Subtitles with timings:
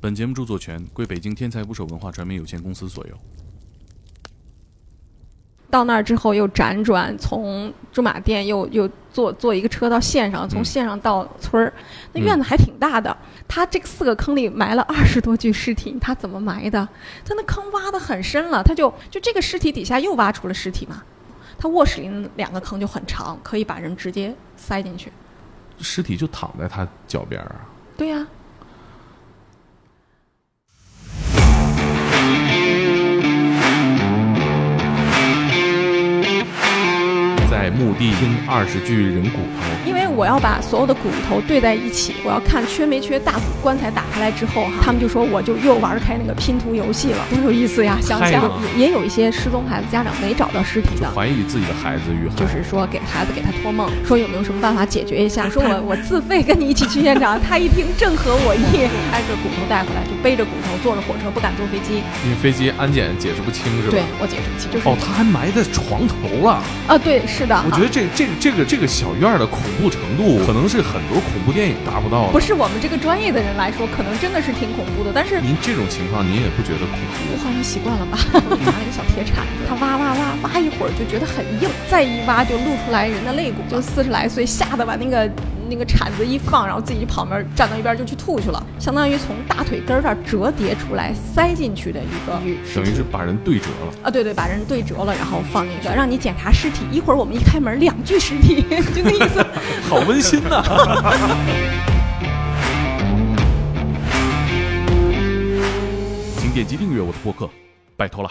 [0.00, 3.14] 本节目著作权归北京天才捕手文化传媒有限公司所有。
[5.68, 11.72] 到那儿之后又辗转，从驻马店又又坐坐一个车到县上，从县上到村儿，
[12.14, 13.14] 那院子还挺大的。
[13.46, 16.88] 他这个四个坑里埋了二十多具尸体，他怎么埋的？
[17.22, 21.02] 他那坑挖的很深了，他就就这个尸体底下又挖出了尸体嘛。
[21.58, 25.12] 他卧室里两个坑就很长，可以把人直接塞进去。
[25.78, 27.68] 尸体就躺在他脚边啊？
[27.98, 28.26] 对呀。
[37.60, 43.40] 在墓地听二十具人骨头，我要把所有的骨头对在一起，我要看缺没缺大骨。
[43.62, 47.98] 棺材打开来之后哈，他们就说我就又玩开那个拼图游戏了，多有意思呀！
[48.00, 55.48] 想想也也有一些失踪孩子家长没找到尸体的，怀疑自己的孩子遇害，就是说给孩子给他托梦，说有没有什么办法解决一下？
[55.48, 63.90] 说我我自费跟你一起去现场，他一听正合我意，挨着骨头带回来，就背着骨头坐着火车不敢坐飞机，因为飞机安检解释不清是吧？
[63.90, 66.96] 对我解释不清，就是哦，他还埋在床头了啊！
[66.96, 67.54] 对，是的。
[67.66, 72.32] 我觉得这这这个这个小院的恐怖程度，可能是很多恐怖电影达不到的。
[72.32, 75.10] 不是我们这个专业的人来说，可能真的是挺恐怖的。
[75.14, 77.34] 但是您这种情况，您也不觉得恐怖？
[77.34, 78.18] 我好像习惯了吧。
[78.64, 83.62] 拿了个小铁铲子，他挖挖挖挖一会儿就觉得很硬，再一挖就露出来人的肋骨。
[83.70, 85.28] 就四十来岁，吓得把那个
[85.70, 92.32] 那个铲子一放，然后自己就跑门站到一边就去吐去了，相当于从大腿根儿这儿折叠出来塞进去的一个，
[92.74, 94.10] 等于是把人对折了啊！
[94.10, 96.80] 对对，把人对折了，然后放进去，让你检查尸体。
[96.90, 98.62] 一会儿我们一开门，两具尸体，
[98.92, 99.46] 就那意思。
[99.88, 100.60] 好温馨呐！
[106.38, 107.48] 请点击订阅我的播客，
[107.96, 108.30] 拜托了。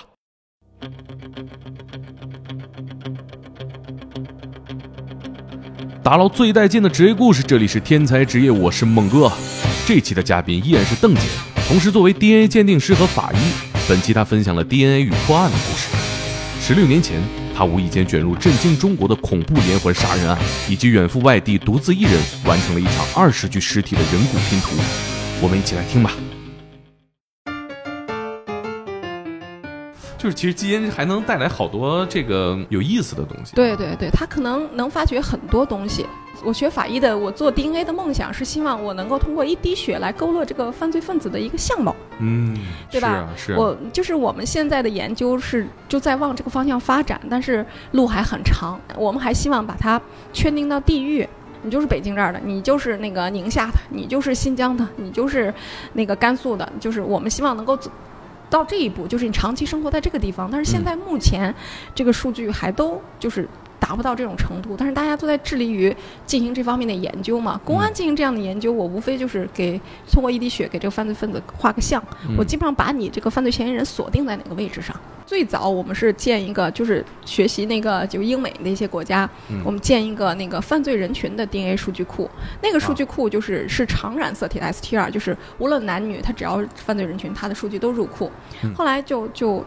[6.10, 9.32] 打捞最带劲的职业故事，这里是天才职业，我是猛哥。
[9.86, 11.22] 这期的嘉宾依然是邓姐，
[11.68, 13.38] 同时作为 DNA 鉴定师和法医，
[13.88, 15.88] 本期她分享了 DNA 与破案的故事。
[16.60, 17.22] 十六年前，
[17.56, 20.36] 她无意间卷入震惊中国的恐怖连环杀人案，
[20.68, 24.69] 以及远赴外地独自一人完成了一场二十具尸体的人骨拼图。
[25.40, 26.12] 我们一起来听吧。
[30.19, 33.56] 就是其实基因还能带来好多这个有意思的东西。
[33.56, 36.06] 对对对，它可能能发掘很多东西。
[36.44, 41.96] 我学法医的，我做 DNA 的梦想是希望我能够通过一滴血来勾勒这个犯罪分子的一个相貌。
[42.19, 42.57] 嗯，
[42.91, 43.28] 对吧？
[43.35, 43.53] 是。
[43.56, 48.80] 我就是我们现在的研究是就在往这个方向发展，但是路还很长。
[48.97, 50.01] 我们还希望把它
[50.34, 51.28] 圈定到地域，
[51.62, 55.53] 你就是北京这儿的，你就是那个宁夏的，你就是新疆的，你就是
[55.94, 57.78] 那个甘肃的，就是我们希望能够。
[58.50, 61.54] 到这一步，就是你长期生活在这个地方，但是现在目前
[61.94, 63.48] 这个数据还都就是。
[63.79, 65.95] 达不到这种程度，但是大家都在致力于
[66.25, 67.59] 进行这方面的研究嘛。
[67.63, 69.79] 公安进行这样的研究，我无非就是给
[70.12, 72.03] 通过一滴血给这个犯罪分子画个像。
[72.38, 74.95] 我基本上把你这个犯罪嫌疑人锁定在哪个位置上。
[75.25, 79.29] 最早我们是建一个，就是学习那个就英美的一些国家，
[79.63, 82.28] 我们建一个那个犯罪人群的 DNA 数据库。
[82.63, 88.31] 那个数据库就是是常染色体的 STR，就是无论男女，他只要犯罪人群，他的数据都入库。
[88.75, 89.63] 后来就就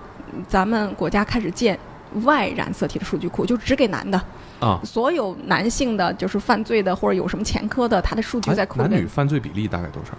[0.48, 1.78] 咱们国家开始建。
[2.24, 4.20] Y 染色体的数据库就只给男的
[4.60, 8.88] 啊，所有男性的就是犯罪的或者有什么前科的，他的数据在库里。
[8.88, 10.12] 男女犯罪比例大概多少？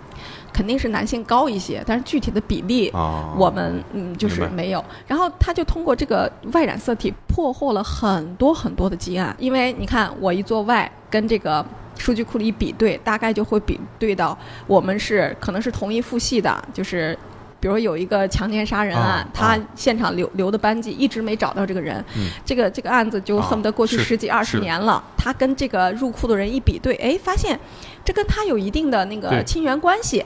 [0.52, 4.84] 肯定是男性高一些，但是具体的比例啊，我们嗯就是没有。
[5.08, 11.66] 然后他就通过这个外染色体破获了很多很多的积案，因为你看我一做 Y 跟这个
[11.98, 14.38] 数据库里比对，大概就会比对到
[14.68, 17.18] 我们是可能是同一父系的，就是。
[17.64, 22.04] 比如有一个强奸杀人案，他现场留留的斑迹一直没找到这个人，
[22.44, 25.02] 这个这个案子就恨不得过去十几二十年了。
[25.18, 27.58] 他跟这个入库的人一比对，哎，发现
[28.04, 30.26] 这跟他有一定的那个亲缘关系，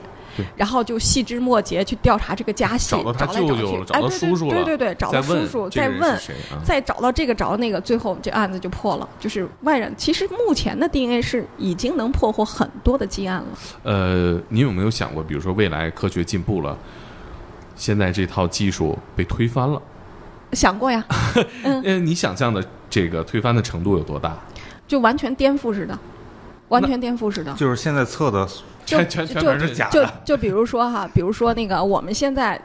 [0.56, 6.18] 然后就细枝末节去调查这个家系，找到他舅舅了，找到叔叔了，对对对，找到叔叔，再问，
[6.64, 9.08] 再找到这个找到那个，最后这案子就破了。
[9.20, 13.46] 就是外人，其实目前的 DNA 是已经能破获很多的积案了。
[13.84, 16.76] 呃，你有没有想过，比如说未来科学进步了？
[17.78, 19.80] 现在这套技术被推翻了，
[20.52, 21.02] 想过呀？
[21.62, 24.36] 嗯，你想象的这个推翻的程度有多大？
[24.86, 25.96] 就完全颠覆似的，
[26.68, 27.54] 完全颠覆似的。
[27.54, 28.46] 就是现在测的
[28.84, 30.04] 全全全是假的。
[30.24, 32.60] 就就比如说哈，比如说那个我们现在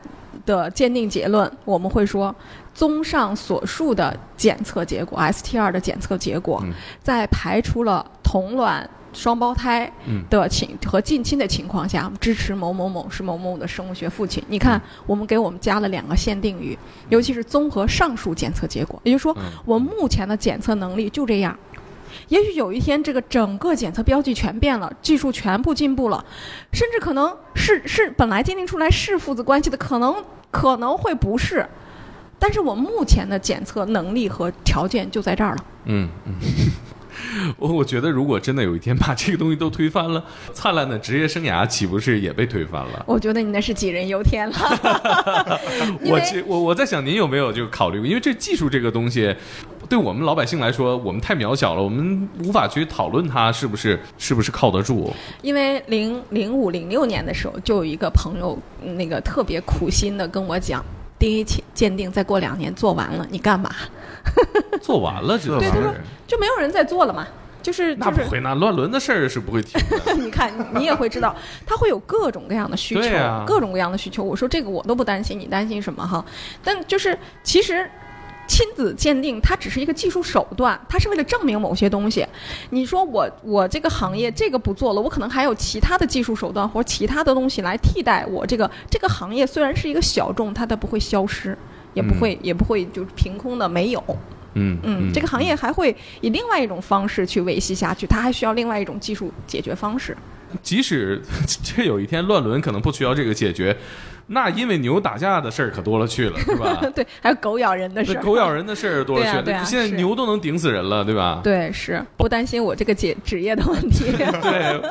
[0.46, 2.36] 的鉴定结论，我们会说，
[2.74, 6.64] 综上所述的检测结果，STR 的检测结果，
[7.04, 8.90] 在排除了同卵。
[9.14, 9.92] 双胞胎
[10.30, 14.44] 的情和近亲的情况下，支持某某某是某某的生物学父亲。
[14.48, 16.78] 你看，我们给我们加了两个限定语，
[17.10, 21.58] 尤其是综合上述检测结果，也就是说，我目前的检测能力就这样。
[22.28, 26.24] 也许有一天，这个整个检测标记全变了，技术全部进步了，
[26.72, 30.16] 甚至可能是是本来鉴定出来是父子关系的，可能
[30.52, 31.68] 可能会不是。
[32.38, 35.66] 但是我目前的检测能力和条件就在这儿了。
[35.86, 36.34] 嗯嗯。
[37.58, 40.24] 我我觉得，如果真的有一天把这个东西都推翻了，
[40.54, 43.04] 灿烂的职业生涯岂不是也被推翻了？
[43.08, 44.56] 我觉得你那是杞人忧天了。
[46.04, 48.08] 我我我在想，您有没有就考虑过？
[48.08, 49.36] 因为这技术这个东西，
[49.90, 55.14] 对我们老百姓来说，我们太渺小了，我们无法去讨论它是不是是不是靠得住。
[55.42, 58.58] 因为零零五零六年的时候，就有一个朋友
[58.96, 60.84] 那个特别苦心的跟我讲
[61.24, 63.70] ，DNA 鉴定再过两年做完了，你干嘛？
[64.82, 65.94] 做完了，就对他说
[66.28, 67.28] 就没有人再做了嘛，
[67.62, 70.14] 就是那不会，那乱伦的事儿是不会提的。
[70.16, 71.36] 你看，你也会知道，
[71.66, 73.02] 他会有各种各样的需求，
[73.46, 74.24] 各种各样的需求。
[74.24, 76.24] 我说这个我都不担心，你担心什么哈？
[76.64, 77.90] 但就是其实
[78.54, 82.24] 亲子鉴定它只是一个技术手段，它是为了证明某些东西。
[82.70, 89.48] 你说我我这个行业这个不做了，我可能还有其他的技术手段或者其他的东西来替代我这个这个行业。
[89.48, 91.58] 虽然是一个小众，它都不会消失。
[91.96, 94.04] 也不会，也不会就凭空的没有。
[94.54, 100.16] 嗯嗯，这个行业还会以另外一种方式去维系下去，它还需要另外一种技术解决方式。
[100.62, 101.22] 即使
[101.64, 103.76] 这有一天乱伦可能不需要这个解决，
[104.28, 106.82] 那因为牛打架的事儿可多了去了， 是吧？
[106.96, 109.66] 对，还有狗咬人的事儿，狗咬人的事儿 多了去了。
[109.66, 111.42] 现在牛都能顶死人了，对吧？
[111.44, 114.06] 对，是不担心我这个职职业的问题。
[114.16, 114.82] 对，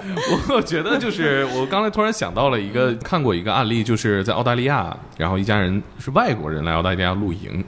[0.55, 7.65] 我觉得就是我刚才突然想到了一个看过一个案例，就是在澳大利亚，然后一家人是外国人来澳大利亚露营，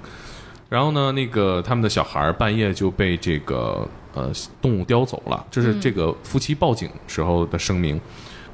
[0.69, 3.89] 然后呢，那个他们的小孩半夜就被这个。
[4.17, 4.31] 呃，
[4.63, 8.01] 动物叼走了，这是这个夫妻报警时候的声明。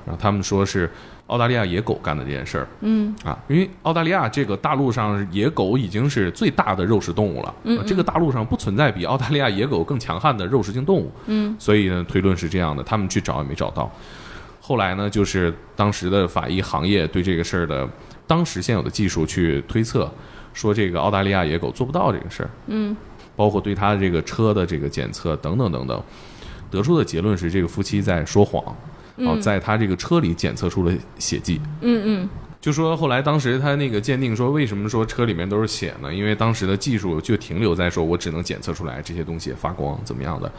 [0.06, 0.90] 然后他们说是
[1.30, 2.68] 澳大利亚野狗干的这件事儿。
[2.80, 7.54] 嗯啊，因为澳大利亚这个大陆上野狗已经是最大的肉食动物了。
[7.64, 11.10] 嗯，这个大陆上不存在比澳大利亚野狗更强悍的肉食性动物。
[11.26, 13.90] 嗯，所以呢，推论是这样的，他们去找也没找到。
[14.60, 17.88] 后来呢，就是当时的法医行业对这个事儿的
[18.26, 20.10] 当时现有的技术去推测，
[20.52, 22.50] 说这个澳大利亚野狗做不到这个事儿。
[22.66, 22.96] 嗯。
[23.36, 26.02] 包括对他的这个车的这个检测等等等等，
[26.70, 28.62] 得出的结论是这个夫妻在说谎，
[29.20, 31.60] 哦，在他这个车里检测出了血迹。
[31.80, 32.28] 嗯嗯，
[32.60, 36.12] 就说后来当时他那个鉴定说，为什么说车里面都是血呢？
[36.12, 40.50] 因为当时的技术就停留在说我只能检测出来这些东西发光怎么样的。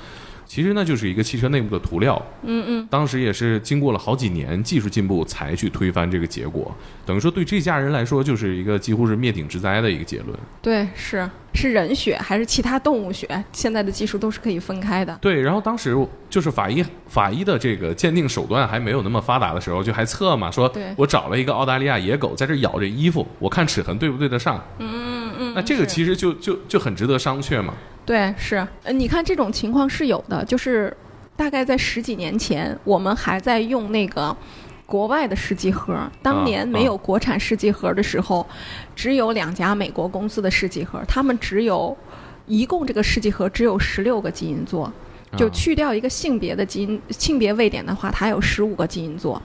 [0.46, 2.22] 其实那，就是一个汽车内部的涂料。
[2.44, 10.38] 嗯嗯，当时也是经过了好几年技术进步才去推翻这个结果，等于说对这家人来说就是一个几乎是灭顶之灾的一个结论。
[10.62, 13.44] 对，是是人血还是其他动物血？
[13.52, 15.18] 现在的技术都是可以分开的。
[15.22, 15.96] 对，然后当时
[16.30, 24.62] 就是法医法医的这个鉴定手段还没有那么发达的时候，就还测嘛，说我找了一个澳大利亚野狗在这咬这衣服，我看齿痕对不对得上。
[24.80, 25.54] 嗯嗯。
[25.54, 27.74] 那这个其实就就就很值得商榷嘛。
[28.06, 30.96] 对，是，呃，你看这种情况是有的，就是
[31.36, 34.36] 大概在十几年前，我们还在用那个
[34.86, 38.46] 国外的试剂盒，当年没有国产试剂盒的时候，
[38.96, 41.96] 只有两家美国公司的试剂盒，他们只有
[42.48, 44.92] 一共这个试剂盒只有十六个基因座，
[45.38, 49.42] 就去掉一个性别的基因性别位点的话，它有十五个基因座。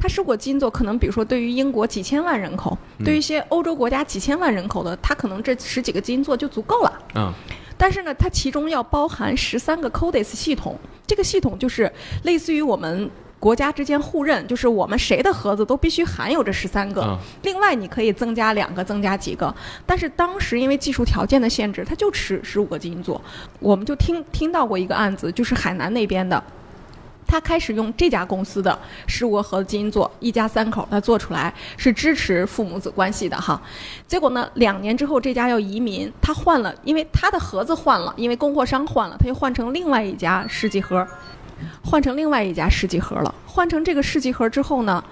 [0.00, 6.92] 它十五个基因座可能，比如说对于英国几千万人口，对于一些欧洲国家几千万人口的，它可能这十几个基因座就足够了。
[7.16, 7.32] 嗯。
[7.78, 11.90] 但是呢，它其中要包含十三个 CODES 系统，这个系统就是
[12.24, 17.18] 类似于我们国家之间互认，就是我们谁的盒子都必须含有这十三个。
[17.42, 19.54] 另外，你可以增加两个，增加几个。
[19.84, 23.20] 但是当时因为技术条件的限制，它就十十五个基因座。
[23.60, 26.42] 我们就听听到过一个案子，就是海南那边的。
[27.26, 33.60] 他开始用这家公司的十五个盒子基因做，一家三口，他做出来是支持父母子关系的哈。
[34.06, 41.06] 结果呢，两年之后这家要移民，他换了，因为他的盒子换了，因为供货商换了，他又换成另外一家试剂盒，
[41.82, 43.34] 换成另外一家试剂盒了。
[43.44, 45.02] 换成这个试剂盒之后呢，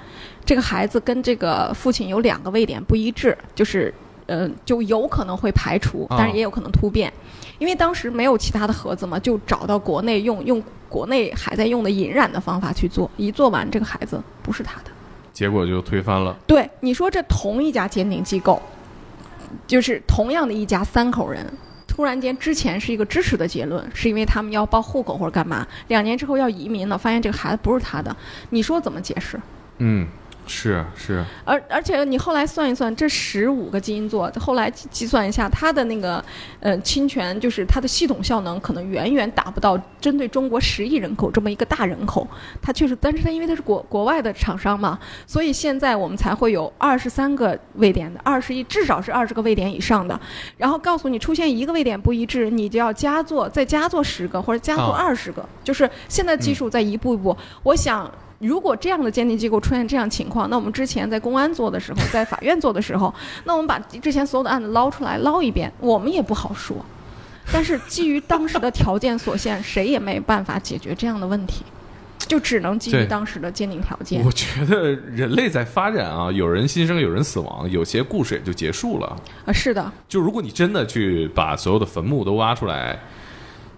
[0.45, 3.93] 这个孩子跟这个父亲有两个位点不一致，就是
[4.27, 7.13] 呃，就有可能会排除，但是也有可能突变。
[7.65, 14.91] 因为当时没有其他的盒子嘛，就找到国内用用国内还在用的引染的方法去做，一做完这个孩子不是他的，
[15.33, 16.37] 结果就推翻了。
[16.47, 18.61] 对，你说这同一家鉴定机构，
[19.67, 21.51] 就是同样的一家三口人，
[21.89, 28.15] 突然间之前是一个支持的结论，是因为他们要报户口或者干嘛，两年之后要移民了，发现这个孩子不是他的，
[28.51, 29.41] 你说怎么解释？
[29.79, 30.07] 嗯。
[30.47, 36.23] 是是，而而且你后来算一算，这十五个基因座，后来计计算一下，它的那个
[36.61, 42.27] 呃侵权，就是它的系统效能可能远远达不到针对中国十亿人口这么一个大人口。
[42.61, 50.19] 它确实，但是它因为它是国国外的厂商嘛，所以现在我们才会有二十三个位点的，二十亿至少是二十个位点以上的。
[50.59, 57.37] 然后告诉你出现一个位点不一致，你就要加做再加做十个或者加做哦二十个，就是现在技术在一步一步。
[57.63, 58.11] 我想。
[58.39, 63.13] 如果这样的鉴定机构出现这样情况，那我们之前在公安做的时候， 在法院做的时候，
[63.45, 66.77] 那我们把之前所有的案子捞出来捞一遍，我们也不好说。
[67.53, 71.63] 但是基于当时的条件所限，谁也没办法解决这样的问题，
[72.19, 74.33] 就只能基于当时的鉴定条件我。
[74.33, 79.15] 觉得人类在发展啊，有人新生，有人死亡，有些故事也就结束了。
[79.45, 82.99] 啊，是的，就如果你真的去把所有的坟墓都挖出来，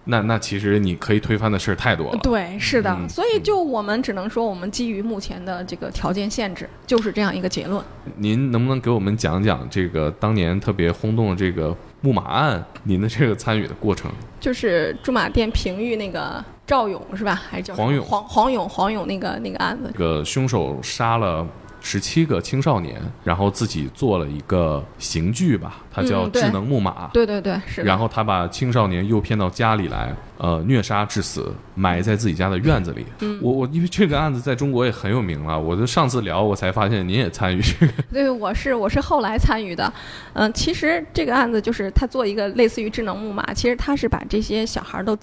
[0.07, 2.19] 那那其实你可以推翻的事儿太多了。
[2.23, 2.89] 对，是的。
[2.99, 7.83] 嗯所以就我们只能说，我们基于目前的这个条件限制，就是这样一个结论。
[8.15, 14.09] 您能不能给我们讲讲这个当年特别轰动的这个木马案，您的这个参与的过程？
[14.39, 17.35] 就是驻马店平舆那个赵勇是吧？
[17.49, 21.45] 还是叫黄勇黄黄勇黄勇那个那个案子这，个凶手杀了
[21.81, 27.09] 十七个青少年，然后自己做了一个刑具吧，它叫智能木马。
[27.11, 27.81] 对对对，是。
[27.81, 33.03] 然后他把青少年诱骗到家里来，呃，虐杀致死，埋在自己家的院子里。
[33.21, 37.93] 嗯我我因为这个案子在中国也很有名了，我就上次聊我才发现您也参与这个。
[38.13, 39.91] 对，我是我是后来参与的，
[40.33, 45.17] 嗯、其实这个案子就是他做一个类似于智能木马，其实他是把这些小孩儿都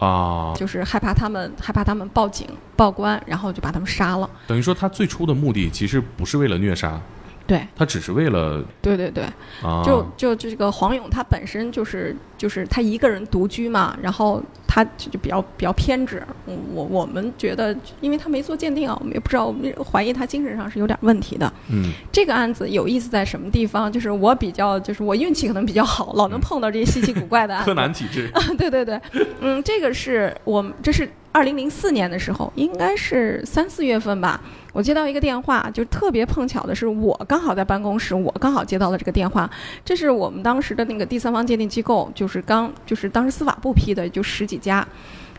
[0.00, 4.28] 啊， 就是害怕他们害怕他们报警报官，然后就把他们杀了。
[4.48, 7.00] 等于说他最初的目的其实不是为了虐杀，
[7.52, 9.24] 对他只是为了对对对，
[9.62, 16.22] 啊，就就这个黄勇他本身就是就是他一个人独居嘛，然后他就就比较比较偏执。
[16.46, 21.52] 嗯我我们觉得，因为他没做鉴定啊，我们也不知道，我们怀疑他精神上是有点问题的。
[21.70, 23.92] 嗯这个案子有意思在什么地方？
[23.92, 27.66] 就是我比较，就是我运气可能比较好，老能碰到这些稀奇古怪的案子。
[27.70, 28.98] 柯南体质 对对对，
[29.40, 34.40] 嗯，这个是我们这是二零零四年的时候，应该是三四月份吧。
[34.72, 39.50] 我接到一个电话，就特别碰巧的是，我刚好在办公室，我刚好接到了这个电话。
[39.84, 44.86] 这是我们当时的那个第三方鉴定机构，就是刚就是当时司法部批的，就十几家。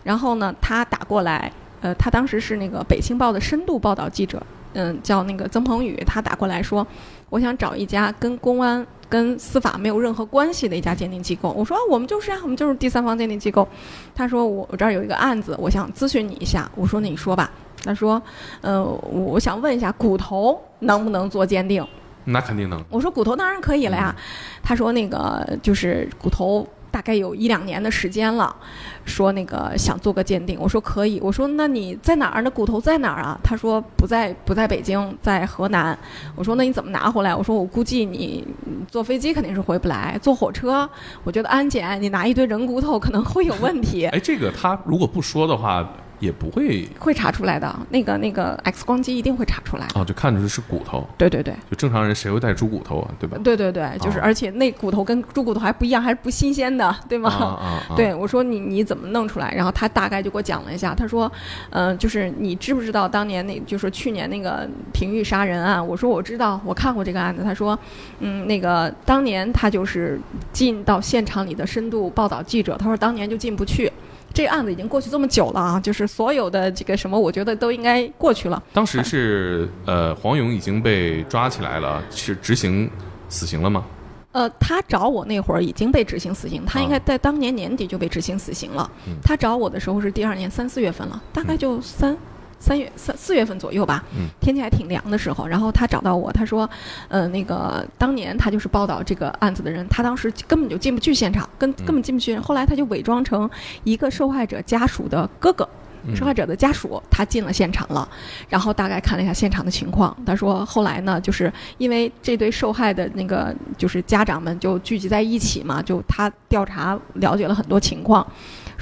[0.03, 4.41] 然后呢，他打过来，呃，他当时是那个《北青报》的深度报道记者，
[4.73, 6.85] 嗯，叫那个曾鹏宇，他打过来说，
[7.29, 11.51] 我想找一家跟公安、跟司法没有任何关系的一家鉴定机构。
[11.51, 13.67] 我说、啊、我们就是啊，我们就是第三方鉴定机构。
[14.15, 16.67] 他说我我这儿有一个案子，我想咨询你一下。
[16.73, 17.51] 我说那你说吧。
[17.83, 18.19] 他说，
[18.61, 21.85] 呃，我想问一下，骨头能不能做鉴定？
[22.23, 22.83] 那肯定能。
[22.89, 24.15] 我说骨头当然可以了呀。
[24.63, 28.55] 他说那个就是骨头大概有一两年的时间了，
[29.03, 30.59] 说那个想做个鉴定。
[30.59, 31.19] 我说可以。
[31.23, 32.43] 我说那你在哪儿？
[32.43, 33.35] 那骨头在哪儿啊？
[33.43, 35.97] 他说不在不在北京，在河南。
[36.35, 37.33] 我说那你怎么拿回来？
[37.33, 38.47] 我说我估计你
[38.87, 40.87] 坐飞机肯定是回不来，坐火车，
[41.23, 44.05] 我觉得安检你拿一堆人骨头可能会有问题。
[44.05, 45.83] 哎，这个他如果不说的话，
[46.23, 49.99] 也不会会查出来的，那个那个 X 光机一定会查出来的。
[49.99, 51.05] 啊，就看出是骨头。
[51.17, 53.37] 对对对，就正常人谁会带猪骨头啊，对吧？
[53.43, 57.29] 对对对，就是、哦而且那骨头跟猪骨头还不一样，还是不新鲜的， 对吗？
[57.29, 57.95] 啊啊啊！
[57.97, 59.53] 对，我说你你怎么弄出来？
[59.53, 61.29] 然后他大概就给我讲了一下，他说，
[61.71, 65.85] 嗯、就是你知不知道当年那就是去年那个平玉杀人案？
[65.85, 67.43] 我说我知道，我看过这个案子。
[67.43, 67.77] 他说，
[68.19, 70.17] 嗯，那个当年他就是
[70.53, 73.91] 进到现场里的深度报道记者，他说当年就进不去。
[74.33, 78.61] 这个案子已经过去这么久了啊，就是所有的这个什么，我觉得都应该过去了。
[78.73, 82.89] 当时是呃，黄勇已经被抓起来了，是执行
[83.29, 83.85] 死刑了吗？
[84.31, 88.89] 呃，他找我那会儿已经被执行死刑，他应该啊在当年年底就被执行死刑了。
[89.05, 92.17] 嗯他找我的时候是第二年三四月份了，大概就三、
[92.63, 94.01] 三月三四月份左右吧。
[94.15, 96.69] 嗯天气还挺凉的时候，然后他找到我，他说，
[97.09, 102.37] 呃，那个当年他就是报道这个案子的人，他当时根本就进不去现场，根根本进不去。
[102.39, 103.49] 后来他就伪装成
[103.83, 105.67] 一个受害者家属的哥哥。
[106.05, 108.05] 嗯受害者的家属，他进了现场了，
[108.49, 110.13] 然后大概看了一下现场的情况。
[110.25, 118.27] 他说，后来呢，就是因为这对受害的那个就是家长们就聚集在一起嘛，就他调查了解了很多情况，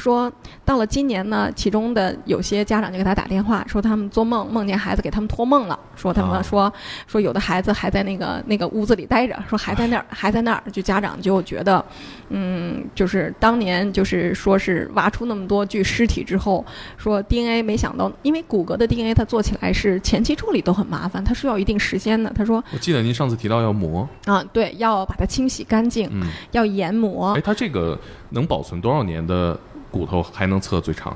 [0.02, 0.32] 说
[0.66, 6.74] 到了今年呢，其中的有些家长就给他打电话，说他们做梦梦见孩子给他们托梦了，说他啊们说、
[7.06, 11.86] 说有的孩子还在那个那个屋子里待着，说还在那儿还在那儿，就家长就觉得，
[12.30, 16.66] 嗯，就是当年就是说是挖出那么多具尸体之后，
[16.98, 22.32] 说 DNA 没想到，因为骨骼的 DNA 它做起来是前期处理都很麻烦，它需要一定时间的。
[22.36, 27.42] 他说我记得您上次提到要磨，啊，对，要把它清洗干净，嗯，要研磨哎，。
[27.42, 29.60] 它这个能保存多少年的
[29.92, 31.16] 骨头还能测最长？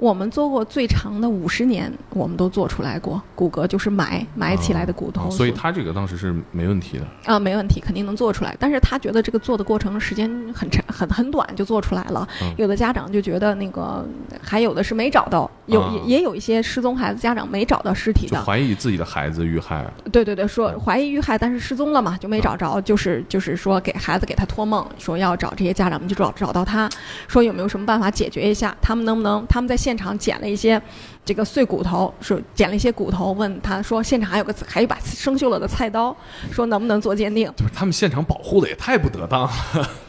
[0.00, 5.28] 我们做过最长的五十年，我们都做出来过骨骼，就是埋埋起来的骨头。
[5.28, 7.06] 哦所以他这个当时是没问题的。
[7.26, 8.56] 啊，没问题，肯定能做出来。
[8.58, 12.26] 但是他觉得这个做的过程时间很长，很很短就做出来了。
[12.40, 14.02] 嗯有的家长就觉得那个，
[14.42, 18.42] 还有的是没找到，有、啊也也有一些失踪孩子家长没找到尸体的。
[18.42, 26.88] 怀疑自己的孩子遇害，对对对，说怀疑遇害，但是失踪了嘛，就没找着，就是就是说给孩子给他托梦，说要找这些家长们就找找到他，
[27.28, 30.80] 说有没有什么办法解决一下，他们能不能他们在现场捡了一些
[31.24, 36.16] 这个碎骨头，说捡了一些骨头，问他说现场还有个还有一把生锈了的菜刀，
[36.50, 37.52] 说能不能做鉴定？
[37.56, 39.50] 就是他们现场保护的也太不得当了。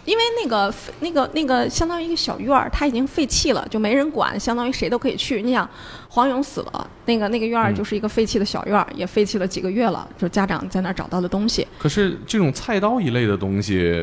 [0.06, 5.42] 因为那个那个那个相当于一个小院儿，它已经废弃了，就没人管，相当于谁都可以去。
[5.42, 5.70] 你想，
[6.10, 11.68] 黄勇死了，那个那个院儿嗯就是一个废弃的小院儿，也废弃了几个月了，就家长在那儿找到的东西。
[11.78, 13.94] 可是这种菜刀一类的东西，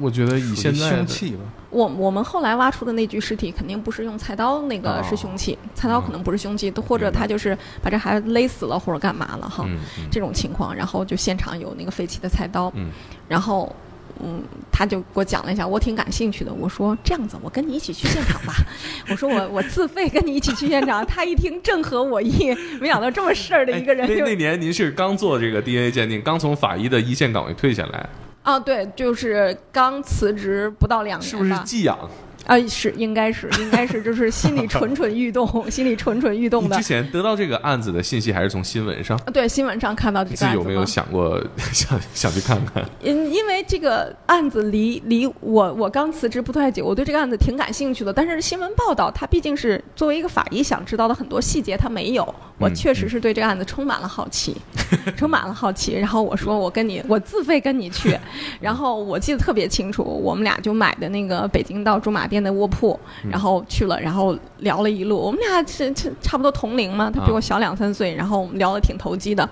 [0.00, 1.38] 我觉得以现在的凶器吧，
[1.74, 12.90] 我我们后来挖出的那具尸体，肯定不是用菜刀，那个哦是凶器，菜刀可能不是凶器，都或者他就是把这孩子勒死了或者干嘛了哈，嗯嗯这种情况，然后就现场有那个废弃的菜刀，嗯
[13.28, 13.74] 然后。
[14.22, 14.40] 嗯，
[14.70, 16.54] 他就给我讲了一下，我挺感兴趣的。
[16.54, 18.54] 我说这样子，我跟你一起去现场吧。
[19.10, 21.04] 我说我我自费跟你一起去现场。
[21.04, 28.08] 他一听正合我意，没想到这么事儿的一个人那那年您是刚做这个 DNA 鉴定，刚从法医的一线岗位退下来，
[28.44, 31.98] 啊，对，就是刚辞职不到两年是不是寄养？
[32.46, 36.88] 啊，是应该是应该是就是心里蠢蠢欲动，心里蠢蠢欲动的你之。
[36.88, 39.16] 前得到这个案子的信息还是从新闻上？
[39.18, 40.84] 啊对，新闻上看到这你自己有没有？
[40.84, 42.84] 想过 想想去看看？
[43.02, 48.12] 因因为这个案子离离我我刚辞职不太久，我对这个案子挺感兴趣的。
[48.12, 52.22] 但是新闻报道，它毕竟是作为一个法医想知道的很多细节，它没有。
[52.58, 54.56] 我嗯确实是对这个案子充满了好奇，
[55.16, 55.94] 充满了好奇。
[55.98, 58.16] 然后我说我跟你，我自费跟你去。
[58.60, 62.98] 然后我记得特别清楚，我们俩就买的那个北京到驻马店的卧铺，
[63.30, 65.18] 然后去了，然后聊了一路。
[65.18, 69.48] 我们俩是是差不多同龄嘛，他比我小两三岁，然后我们聊得挺投机的。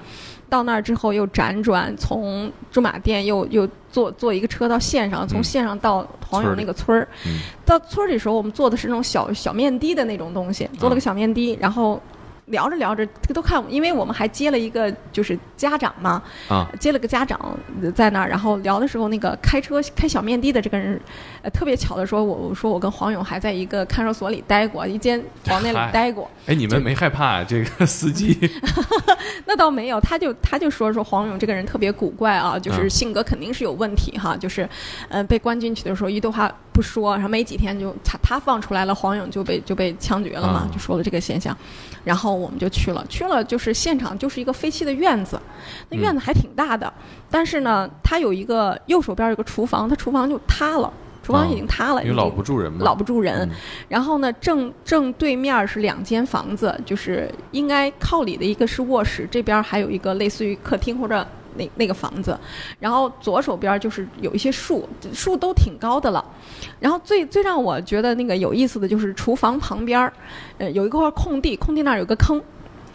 [0.48, 7.08] 到那儿之后又辗转，从驻马店又又坐坐一个车到县上，从嗯线上到黄勇那个村儿。
[7.26, 12.00] 嗯到村儿里时候，我们坐的是那种小小面的的那种东西，坐了个小面的，然后。
[12.46, 21.00] 聊着聊着，都看，因为我们还接了一个就是家长嘛，啊，接了个家长呃在那儿，然后聊的时候，那个开车开小面的的这个人，
[21.42, 28.36] 呃，特别巧的说，我我说我跟黄勇还在一个看守所里待过，一间房间里待过，哎，你们没害怕这个司机？
[29.46, 34.68] 那倒没有，他就他就说说黄勇这个人特别古怪啊，就是嗯性格肯定是有问题哈，就是，
[35.08, 41.56] 呃，被关进去的时候一句话不说，然后没几天就他他放出来了，黄勇就被就被枪决了嘛，嗯就说了这个现象，
[42.04, 45.40] 然后我们就去了，去了就是现场就是一个废弃的院子，
[45.88, 46.92] 那院子还挺大的，
[47.30, 50.92] 但是呢，它有一个右手边有个厨房，它厨房就塌了，
[51.22, 52.78] 厨房已经塌了，因为老不住人嘛。
[52.82, 53.48] 老不住人。
[53.48, 53.50] 嗯
[53.88, 62.38] 然后呢，正正对面是两间房子，就是应该靠里的一个是卧室，这边还有一个类似于客厅或者那那个房子。
[62.78, 66.24] 然后左手边就是有一些树，树都挺高的了。
[66.80, 70.12] 然后最最让我觉得那个有意思的就是厨房旁边儿，
[70.58, 72.42] 呃，有一块空地，空地那儿有个坑。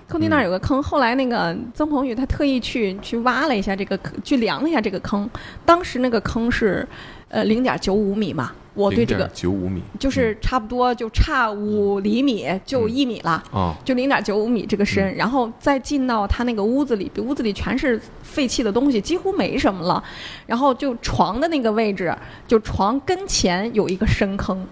[0.10, 5.30] 空地那儿有个坑，后来那个曾鹏宇他特意去去挖了一下这个坑，去量了一下这个坑，
[5.65, 6.88] 当时那个坑是，
[7.28, 8.54] 呃，零点九五米嘛。
[8.77, 13.43] 我对这个九五米就是差不多就差五厘米就一米了。
[13.51, 20.03] 啊，就零点九五米这个深，然后再进到他那个屋子里，屋子里全是废弃的东西，几乎没什么了。
[20.45, 22.15] 然后就床的那个位置，
[22.47, 24.65] 就床跟前有一个深坑，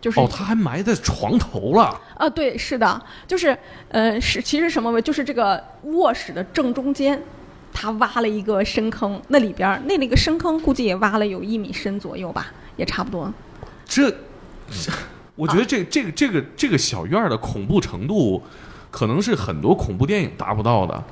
[0.00, 2.00] 就是哦，他还埋在床头了。
[2.16, 3.56] 啊，对，是的，就是
[3.88, 7.20] 呃，是其实什么位，就是这个卧室的正中间，
[7.72, 13.30] 他挖了一个深坑，那里边儿那那个深坑估计也挖了有一米深左右吧，也差不多。
[13.84, 14.10] 这，
[15.34, 18.42] 我觉得这这个这个这个小院儿的恐怖程度，
[18.90, 21.04] 可能是很多恐怖电影达不到的。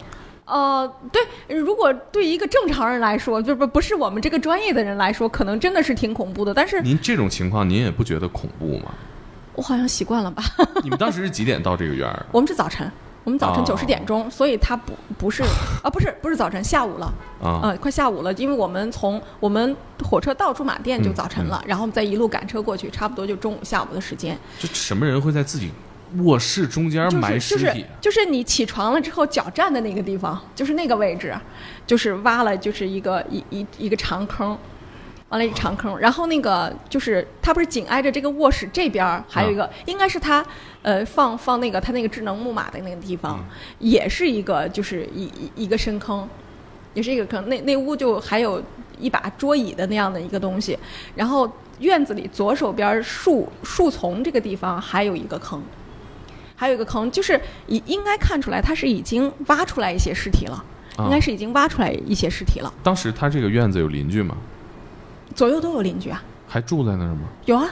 [0.47, 6.55] 呃，对，如果对一个正常人来说，就不不是我们这个专业的人来说，可能真的是挺恐怖的。
[6.55, 8.95] 但是您这种情况，您也不觉得恐怖吗？
[9.55, 10.45] 我好像习惯了吧？
[10.85, 12.27] 你们当时是几点到这个院儿？
[12.31, 12.89] 我们是早晨，
[13.27, 15.43] 我们早晨哦九十点钟，所以它不不是
[15.83, 17.13] 啊，不是不是早晨，下午了，
[17.43, 19.77] 啊，呃，快下午了，因为我们从我们
[20.09, 24.39] 火车到驻马店就嗯早晨了，然后我们再一路赶车过去，差不多就中午下午的时间。
[24.61, 25.73] 就什么人会在自己
[26.19, 27.87] 卧室中间埋尸是就是体？
[28.01, 31.35] 就是你起床了之后脚站的那个地方，就是那个位置，
[31.85, 34.57] 就是挖了就是一个一一一个长坑。
[35.29, 40.45] 完了一长坑，然后那个就是它不是紧挨着这个卧室这边儿还有一个，应该是它
[40.83, 43.45] 呃放放那个它那个智能木马的那个地方，
[43.81, 46.29] 也是一个就是一一一个深坑，
[46.95, 47.49] 也是一个坑。
[47.49, 48.63] 那那屋就还有
[49.01, 50.79] 一把桌椅的那样的一个东西，
[51.17, 55.61] 然后院子里左手边树树丛这个地方还有一个坑，
[56.55, 60.65] 还有一个坑，就是应应该看出来它是已经挖出来一些尸体了，
[60.97, 64.37] 啊应该是已经挖出来一些尸体了，当时他这个院子有邻居吗？
[65.37, 67.29] 左右都有邻居啊，还住在那儿吗？
[67.45, 67.69] 有啊，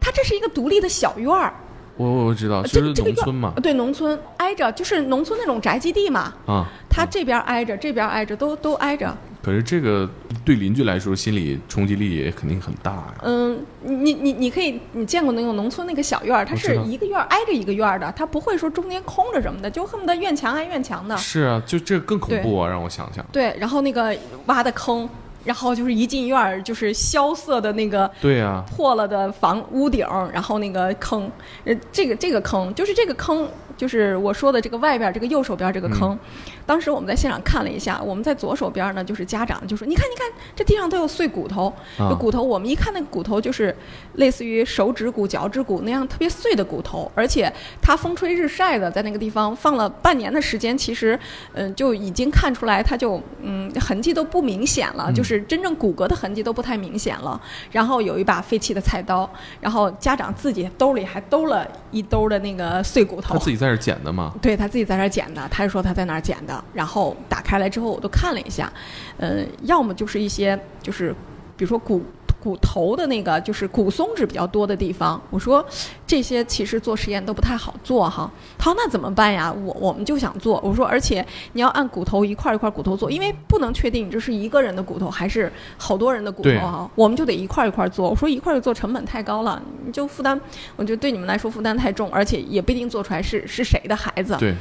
[0.00, 1.54] 它这是一个独立的小院儿，
[1.96, 3.62] 我我我知道，呃就是农村嘛呃。
[3.62, 9.16] 对，农村挨着就是农村那种宅基地嘛，啊，它这边挨着，这边挨着，都都挨着。
[9.42, 10.08] 可是这个
[10.42, 13.14] 对邻居来说，心理冲击力也肯定很大呀。
[13.24, 21.14] 嗯，你你你可以，你见过那种农村那个小院儿，它是一个院儿挨着一个院儿的，它不会说中间空着什么的，就恨不得院墙挨院墙的。
[21.18, 22.70] 是啊，就这更恐怖啊！
[22.70, 23.22] 让我想想。
[23.30, 25.06] 对，然后那个挖的坑，
[25.44, 31.30] 然后就是一进院儿就是萧瑟的那个对呀，破了的房屋顶儿，然后那个坑，
[31.64, 36.18] 呃，这个这个坑就是这个坑，就是我说的这个外边儿这个右手边儿这个坑。
[36.66, 41.66] 当时我们在现场看了一下，我们在左手边儿呢，就是家长就说：“你看，你看，这地上都有碎骨头，
[41.98, 42.42] 啊有骨头。
[42.42, 43.74] 我们一看那个骨头，就是
[44.14, 51.18] 类似于手指骨、脚趾骨那样特别碎的骨头，而且它风吹日晒的，在那个地方放了半年的时间，其实，
[51.52, 57.38] 嗯、就已经看出来，它就嗯痕迹都不明显了，嗯就是真正骨骼的痕迹都不太明显了。
[57.70, 59.28] 然后有一把废弃的菜刀，
[59.60, 63.38] 然后家长自己兜里还兜了一兜的那个碎骨头他。
[63.40, 64.32] 自己在这儿捡的吗。
[64.40, 68.72] 对他自己在那儿捡的，他就说他在那儿捡的，然后打开来之后我都看了一下，
[69.18, 71.12] 嗯，要么就是一些就是
[71.56, 72.04] 比如说骨
[72.44, 75.64] 骨头的那个就是骨松脂比较多的地方，我说
[76.06, 78.30] 这些其实做实验都不太好做哈。
[78.58, 79.50] 他说那怎么办呀？
[79.64, 88.10] 我我们就想做，我说而且你要按骨头一块儿一块儿骨头做，因为不能确定你这是一个人的骨头还是好多人的骨头对哈，我们就得一块儿一块儿做。
[88.10, 90.38] 我说一块儿做成本太高了，你就负担，
[90.76, 94.36] 我觉得对你们来说负担太重，而且也不一定做出来是是谁的孩子。
[94.38, 94.54] 对，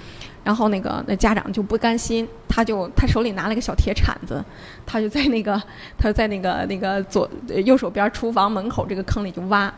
[0.43, 4.43] 然后那个那家长就不甘心，他就他手里拿了个小铁铲子，
[4.85, 5.61] 他就在那个
[5.97, 9.73] 他就在那个那个左呃右手边厨房门口这个坑里就挖，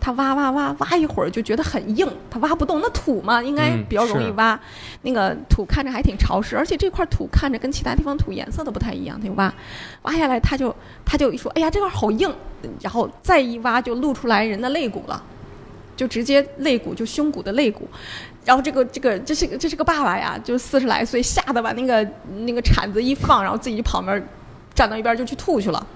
[0.00, 4.32] 他挖挖挖挖一会儿就觉得很硬，他挖不动，那土嘛应该嗯比较容易是。
[4.32, 4.58] 挖，
[5.02, 9.52] 那个土看着还挺潮湿，而且这块土看着跟其他地方土颜色都不太一样，他就挖。
[10.02, 10.74] 挖下来他就
[11.04, 12.32] 他就一说，哎呀这块好硬，
[12.80, 15.22] 然后再一挖就露出来人的肋骨了。
[15.96, 17.88] 就直接肋骨，就胸骨的肋骨，
[18.44, 22.06] 然后这个这个这是这是个爸爸呀，就四十来岁，吓得把那个
[22.40, 24.22] 那个铲子一放，然后自己旁边
[24.74, 25.86] 站到一边就去吐去了。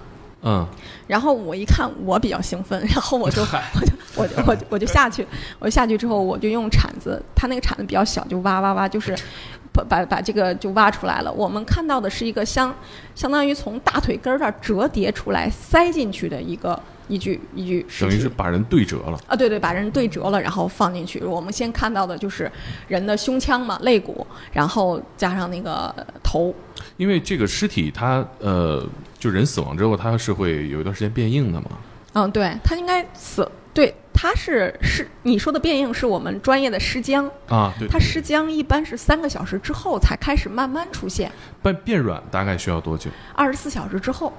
[0.43, 0.65] 嗯，
[1.09, 5.27] 然后我一看，我比较兴奋，然后我就我就我就我就我就下去，
[5.59, 9.17] 我下去之后我就用铲子，他那个铲子比较小，就挖挖挖，就是
[9.75, 11.33] 把把把这个就挖出来了。
[11.33, 12.73] 我们看到的是一个相
[13.17, 18.11] 相当于从大腿根儿这儿折叠出来塞进去的一个一具一具尸体。
[18.11, 19.18] 等于是把人对折了。
[19.27, 21.25] 啊，对对，把人对折了，然后放进去。
[21.25, 22.51] 我们先看到的就是
[22.87, 26.55] 人的胸腔嘛，肋骨，然后加上那个头。
[26.97, 28.87] 因为这个尸体它呃，
[29.18, 31.71] 就人死亡之后，它是会有一段时间变硬的嘛。
[32.12, 41.31] 嗯，对，它应该死，对，它是是你说的变硬是我们专业的尸僵，啊，对，它尸僵一般是三个小时之后才开始慢慢出现，
[41.62, 43.11] 变变软大概需要多久？
[43.35, 44.33] 二十四小时之后。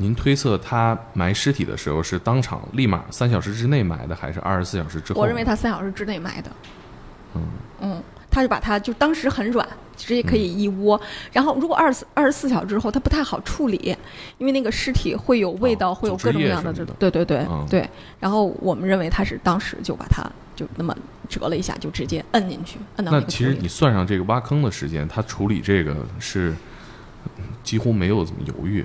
[0.00, 5.20] 您推测他埋尸体的时候是当场立马三小时之内埋的，还是二十四小时之后？
[5.20, 6.50] 我认为他三小时之内埋的。
[7.34, 7.42] 嗯
[7.80, 11.00] 嗯，他就把它就当时很软，直接可以一窝。
[11.32, 13.96] 然后如果二十二十四小时之后，它不太好处理，
[14.38, 16.94] 因为那个尸体会有味道，哦会有各种各样的什么的。
[16.98, 17.88] 对对对、嗯对。
[18.20, 20.24] 然后我们认为他是当时就把它
[20.56, 20.96] 就那么
[21.28, 26.54] 折了一下，就直接摁进去，摁到那其实你算上这个挖坑的时间，他处理这个是
[27.36, 28.84] 嗯几乎没有怎么犹豫。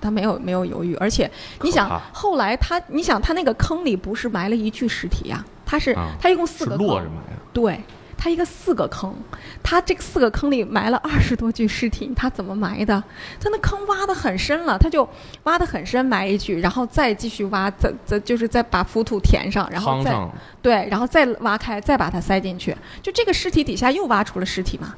[0.00, 1.30] 他没有没有犹豫，而且
[1.62, 7.80] 你想后来他，你想他那个坑里不是埋了一具尸体呀、他是、啊他一共四个坑落着，埋的，对。
[8.22, 9.14] 他一个四个坑，
[9.62, 13.02] 他这个四个坑里埋了二十多具尸体，他怎么埋的？
[13.40, 15.08] 他那坑挖的很深了，他就
[15.44, 20.14] 挖的很深埋一具，然后再继续挖，再再就是再把浮土填上，然后再
[20.60, 22.76] 对，然后再挖开，再把它塞进去。
[23.00, 24.94] 就这个尸体底下又挖出了尸体嘛？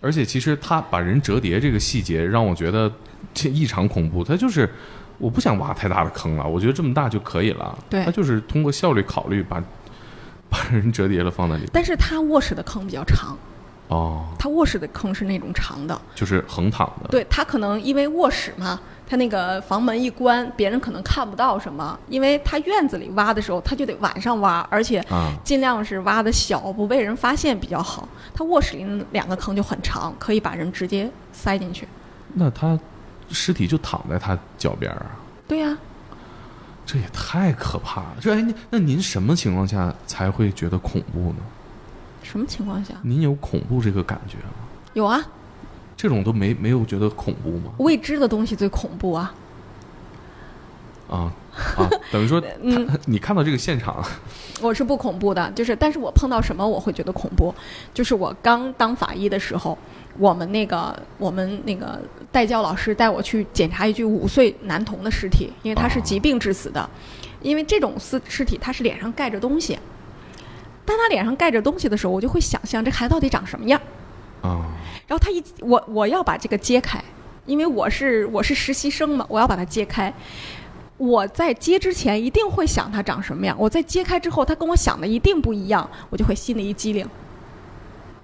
[0.00, 2.90] 而且其实他把人折叠这个细节让我觉得
[3.34, 4.22] 这异常恐怖。
[4.22, 4.68] 他就是
[5.18, 7.78] 我不想挖太大的坑了，我觉得这么大就可以了。
[7.90, 9.62] 对他就是通过效率考虑把
[10.48, 11.70] 把人折叠了放在里面。
[11.72, 13.36] 但是他卧室的坑比较长，
[13.88, 16.00] 哦，他卧室的坑是那种长的。
[16.14, 17.08] 就是横躺的。
[17.08, 28.06] 对他可能因为卧室嘛，他那个房门一关，别人可能看不到什么，因为他院子里挖的时候，他就得晚上挖，而且啊，尽量是挖的小，不被人发现比较好。
[28.34, 31.88] 他卧室里那两个坑就很长，可以把人直接塞进去。
[32.34, 32.78] 那他
[33.30, 35.16] 尸体就躺在他脚边儿啊，
[35.48, 35.76] 对呀、
[36.84, 38.16] 这也太可怕了。
[38.20, 41.36] 这哎，那那您什么情况下才会觉得恐怖呢？
[42.30, 42.94] 什么情况下？
[43.02, 44.54] 您有恐怖这个感觉吗？
[44.92, 45.20] 有啊，
[45.96, 47.72] 这种都没没有觉得恐怖吗？
[47.78, 49.34] 未知的东西最恐怖啊！
[51.08, 51.32] 啊
[51.76, 54.04] 啊，等于说 嗯你看到这个现场，
[54.60, 57.54] 我是不恐怖的，就是，但是我碰到什么我会觉得恐怖，
[57.94, 59.76] 就是我刚当法医的时候，
[60.18, 61.98] 我们那个我们那个
[62.30, 66.88] 代教老师带我去检查一具五岁男童的尸体，因为他是哦疾病致死的，
[67.40, 69.78] 因为这种尸尸体他是脸上盖着东西，
[70.88, 73.78] 当他脸上盖着东西的时候，我就会想象这孩子到底长什么样，
[74.40, 74.64] 啊
[75.06, 76.98] 然后他一我我要把这个揭开，
[77.44, 80.12] 因为我是我是实习生嘛，我要把它揭开。
[80.96, 87.06] 我在揭之前一定会想他长什么样，我在揭开之后，他跟我想的一定不一样，我就会心里一激灵。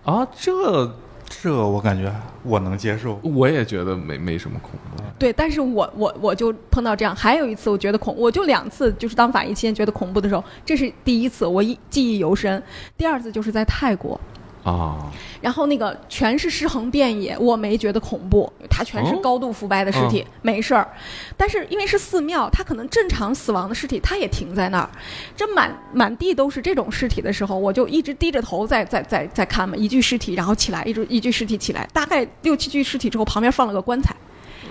[0.04, 0.86] 啊，这
[1.28, 3.18] 这我感觉我能接受。
[3.22, 5.02] 我也觉得没没什么恐怖。
[5.18, 12.62] 对，但是我我我就碰到这样，还有一次我觉得恐，我就两次就是当法医期间觉得恐怖的时候，这是第一次，我一记忆犹深。
[12.96, 14.20] 第二次就是在泰国，
[14.64, 20.88] 啊，然后那个全是尸横遍野，我没觉得恐怖，它全是哦高度腐败的尸体，没事儿。
[21.36, 24.88] 但是因为是寺庙，它可能正常死亡的尸体，它也停在那儿。
[25.36, 34.16] 这满满地都是这种尸体的时候，我就一直低着头在在在在看嘛，一具尸体，然后起来，一具一具尸体起来，大概六七具尸体之后，旁边放了个棺材。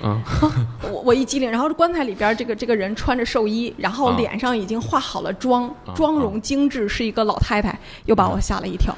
[0.03, 0.19] 嗯，
[0.91, 8.93] 我我一激灵，然后这棺材里边这个这个人穿着寿衣，然后啊脸上已经化好了妆，啊妆容精致，是一个老太太，又把我吓了一跳。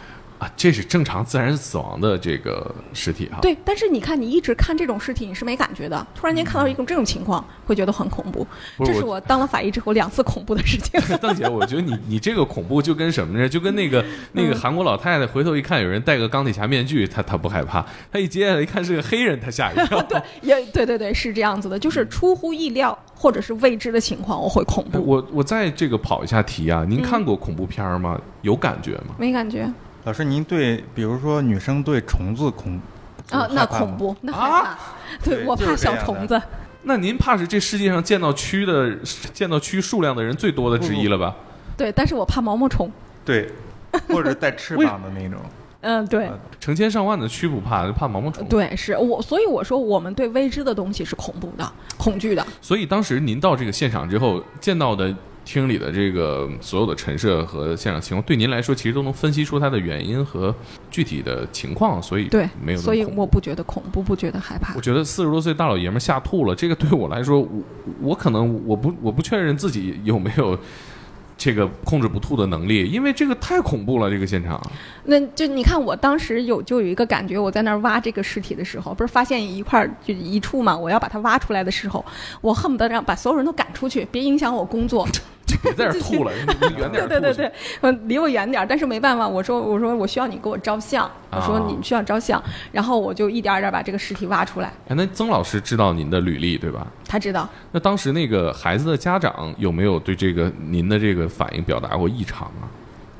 [0.45, 6.05] 啊，这是正常自然死亡的这个尸体哈。，对，但是你看，你一直看这种尸体，你是没感觉的。
[6.13, 8.45] 突然间看到一种这种情况，会觉得很恐怖。
[8.79, 10.99] 这是我我当了法医之后两次恐怖的事情。
[11.17, 13.49] 邓姐，我觉得你你这个恐怖就跟什么呢？
[13.49, 17.81] 就跟那个那嗯个韩国老太太回头一看有人戴个钢铁侠面具，她她不害怕；
[18.11, 20.01] 她一接下来一看是个黑人，她吓一跳。
[20.03, 28.19] 对，也对对对，是这样子的，就是出乎意料或者是未知的情况，我会恐怖，我我再这个跑一下题啊，您看过恐怖片儿吗？
[28.41, 29.15] 有感觉吗？
[29.17, 29.71] 没感觉
[30.05, 32.79] 老师，您对比如说女生对虫子恐
[33.31, 34.77] 啊，那恐怖，那害怕。
[35.23, 36.39] 对对我怕小虫子。
[36.83, 38.95] 那您怕是这世界上见到蛆的
[39.33, 41.35] 见到蛆数量的人最多的之一了吧？
[41.75, 42.91] 对，但是我怕毛毛虫。
[43.25, 43.51] 对，
[44.09, 45.39] 或者带翅膀的那种。
[45.81, 46.29] 嗯，对。
[46.59, 48.47] 成千上万的蛆不怕，就怕毛毛虫。
[48.47, 52.45] 对，是我，所以我说我们对未知的东西是恐怖的、恐惧的。
[52.61, 55.11] 所以当时您到这个现场之后见到的
[55.45, 60.53] 厅里的这个所有的陈设和现场情况，对您来说其实都能分析出它的原因和
[60.91, 64.81] 具体的情况，所以对，没有所以我不觉得恐怖，不觉得害怕我。
[64.81, 67.47] 觉得四十多岁大老爷们儿吓吐了，这个对我来说，我
[68.01, 70.57] 我可能我不我不确认自己有没有
[71.37, 74.59] 这个控制不吐的能力，因为这个太恐怖了，这个现场。
[75.03, 82.03] 那就你看，我当时有就有一个感觉，我在那儿挖这个尸体的时候，不是发现一块儿就一处嘛，我要把它挖出来的时候，
[82.41, 85.07] 我恨不得让把所有人都赶出去，别影响我工作。
[85.61, 88.65] 别在这儿吐了，你你远点对对对，嗯，离我远点儿。
[88.65, 94.73] 但是没办法，我说我说我需要你给我照相，我说啊你需要照相，然后我就一点点儿把这个尸体挖出来。
[94.87, 96.85] 哎，那曾老师知道您的履历对吧？
[97.07, 102.65] 他知道，那当时那个孩子的家长有没有对这个您的这个反应表达过异常啊？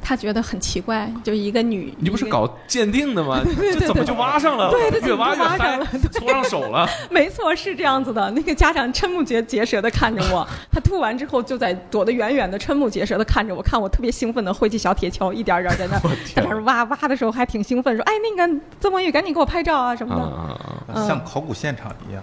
[0.07, 3.41] 他觉得很奇怪，就一个女，你不是搞鉴定的吗？
[3.57, 4.69] 这怎么就挖上了？
[4.69, 6.87] 对对对越挖越挖上嗨了， 搓上手了。
[7.09, 8.29] 没错，是这样子的。
[8.29, 15.97] 那个家长瞠目结结舌的看着我，他吐完之后就在躲得远远的，瞠目结舌的看着我，看我特别兴奋的挥起小铁锹，一点点在那
[16.35, 20.15] 在那挖挖的时候还挺兴奋，说：“哎，那个曾文玉，赶紧给我拍照啊什么
[20.87, 21.07] 的。
[21.07, 22.21] 像考古现场一样。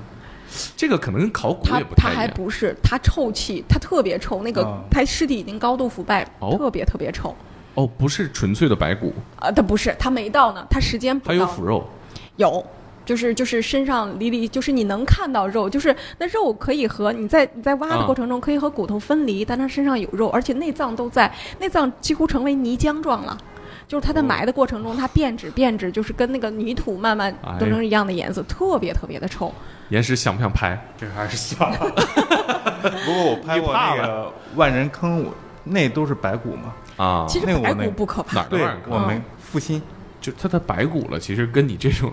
[0.77, 2.35] 这个可能跟考古他也不他还太一样。
[2.37, 7.35] 不是，他臭气，他特别臭，那个哦他尸体已经高度腐败，哦特别特别臭。
[7.75, 11.47] 哦，不是纯粹的白骨，啊，它不是，它没到呢，它时间不还有。
[11.47, 11.89] 腐肉。
[12.37, 12.65] 有，
[13.05, 23.37] 就是就是身上离离，就是你能看到肉，就是那肉可以和你在你在挖的啊过程中可以和骨头分离，但它身上有肉，而且内脏都在，内脏几乎成为泥浆状了。
[23.89, 29.53] 就是它在哦埋的过程中，它变质变质，就是跟那个泥土慢慢哎都成一样的颜色，特别特别的臭。
[29.91, 30.79] 岩石想不想拍？
[30.97, 31.79] 这个还是算了。
[32.81, 36.73] 不过我拍过那个万人坑，我那都是白骨嘛。
[36.97, 39.81] 啊，其实白骨不可怕哪，对我没负心。
[40.21, 42.13] 就它的白骨了，其实跟你这种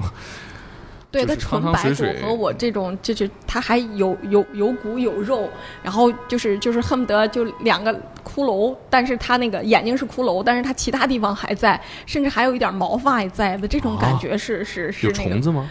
[1.12, 5.48] 对，就是它纯白骨和我这种，就是它还有有有骨有肉，
[5.84, 15.70] 然后就是就是恨不得就两个骷髅，但是它那个眼睛是骷髅，但是它其他地方还在，甚至还有一点毛发也在的，这种感啊觉是、是是那个虫子吗？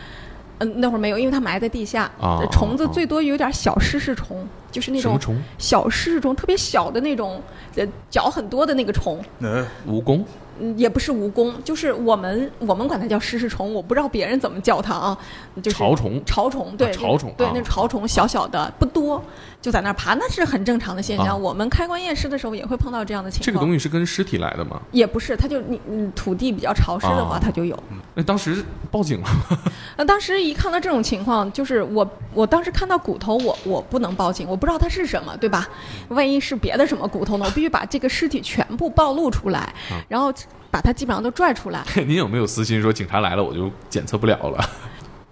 [0.58, 2.10] 嗯，那会儿没有，因为它埋在地下。
[2.20, 5.18] 啊虫子啊最多有点小湿氏虫，就是那种？
[5.58, 7.40] 小湿氏虫，特别小的那种，
[7.76, 9.22] 呃，脚很多的那个虫。
[9.40, 10.22] 呃，蜈蚣
[10.60, 15.16] 嗯也不是蜈蚣，就是我们我们管它叫湿氏虫，我不知道别人怎么叫它啊，
[15.62, 19.22] 就是潮虫潮虫对，啊潮虫对啊，那潮虫小小的不多，
[19.60, 21.26] 就在那儿爬，那是很正常的现象。
[21.26, 23.46] 啊我们开棺验尸的时候也会碰到这样的情况。
[23.46, 24.80] 这个东西是跟尸体来的吗？
[24.92, 27.76] 也不是，它就你你土地比较潮湿的话，啊它就有。
[28.14, 29.58] 那当时报警了吗？
[29.96, 35.68] 那当时一看到这种情况，就是我我当时看到骨头，我我不能报警，我不知道它是什么，对吧？
[36.08, 37.44] 万一是别的什么骨头呢？
[37.44, 40.32] 我必须把这个尸体全部暴露出来，啊然后
[40.70, 41.84] 把它基本上都拽出来。
[42.06, 44.70] 您有没有私心说警察来了我就检测不了了？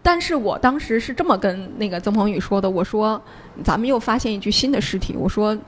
[0.06, 3.20] 但是我当时是这么跟那个曾鹏宇说的，我说
[3.64, 5.58] 咱们又发现一具新的尸体，我说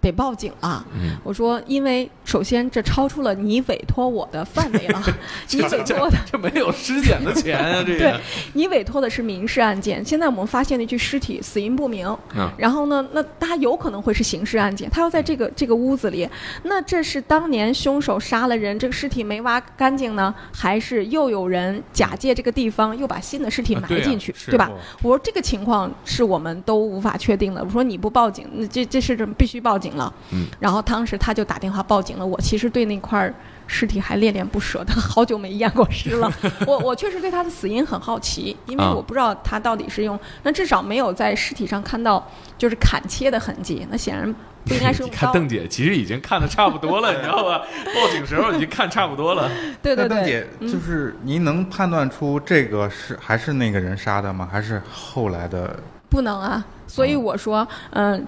[0.00, 0.84] 得报警啊。
[0.92, 5.02] 嗯，我说，因为首先这超出了你委托我的范围了，
[5.50, 8.14] 你委托的这没有尸检的钱啊， 这对。
[8.54, 12.06] 你委托的是民事案件，现在我们发现了一具尸体，死因不明。
[12.36, 16.28] 嗯然后呢，那他有可能会是刑事案件，他要在这个这个屋子里，
[16.64, 24.78] 那这是当年凶手杀了人，这个尸体没挖干净呢，还是又有人假借这个地方又把新的尸体埋进去，是对吧哦？
[25.02, 27.62] 我说这个情况是我们都无法确定的。
[27.62, 30.12] 我说你不报警，那这这事儿必须报警了。
[30.32, 32.26] 嗯，然后当时他就打电话报警了。
[32.26, 33.34] 我其实对那块儿
[33.66, 36.30] 尸体还恋恋不舍的，好久没验过尸了。
[36.66, 42.26] 我我确实对他的死因很好奇，因为啊我不知道他到底是用，那至少没有在尸体上看到
[42.58, 44.32] 就是砍切的痕迹，那显然
[44.64, 45.16] 不应该是用刀。
[45.16, 47.62] 看邓姐，其实已经看的差不多了，你知道吧？
[47.94, 49.50] 报警时候已经看差不多了。
[49.82, 54.48] 对对对那邓姐，，嗯就是您能判断出这个是还是那个人杀的吗？
[54.50, 55.78] 还是后来的？
[56.14, 56.64] 不能啊。
[56.86, 58.24] 所以我说，嗯、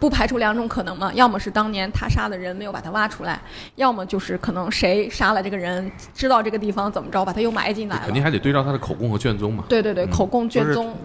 [0.00, 3.40] 不排除两种可能嘛，要么是当年他杀的人没有把他挖出来，
[3.76, 8.20] 要么就是可能谁杀了这个人，知道这个地方怎么着，把他又埋进来了肯定。
[8.20, 9.62] 还得对照他的口供和卷宗嘛。
[9.68, 10.96] 对对对，嗯口供、卷宗，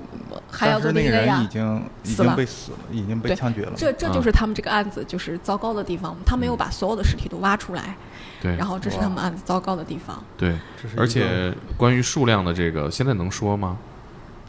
[0.50, 1.48] 还要做但是那个人已。
[1.48, 3.74] 经已死了经被死了，已经被枪决了。
[3.76, 7.96] 这这就是他们这个案子就是糟糕的地方，他没有把所有的尸体都挖出来，
[8.42, 10.24] 对然后这是他们案子糟糕的地方。
[10.36, 10.56] 对，
[10.98, 13.78] 而且关于数量的这个，现在能说吗？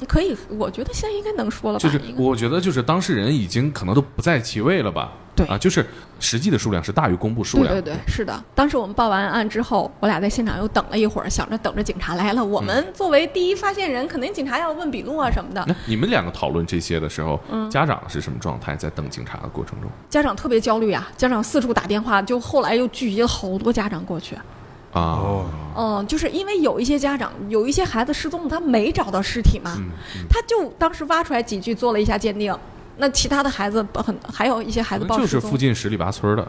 [0.05, 1.83] 可以，我觉得现在应该能说了吧？
[1.83, 5.13] 就是我觉得就是当事人已经可能都不在其位了吧？
[5.37, 5.85] 对啊，就是
[6.21, 7.75] 实际的数量是大于公布数量。
[7.75, 8.45] 对对对，是的。
[8.55, 12.45] 当时我们报完案之后，我俩在现场又等了一会儿，想着等着警察来了。
[12.45, 15.65] 我们作为第一发现人，肯定警察要问笔录啊什么的。
[15.67, 18.77] 那你们两个讨论这些的时候，嗯家长是什么状态？
[18.77, 24.37] 在等警察的过程中家长特别焦虑啊，家长四处打电话，就后来又聚集了好多家长过去。
[24.95, 32.57] 啊，哦，嗯，就是因为有一些家长，有一些孩子失踪了，他没找到尸体嘛，嗯嗯，他就当时挖出来几具做了一下鉴定。
[32.97, 36.49] 那其他的孩子很，还有一些孩子可能就是附近十里八村的，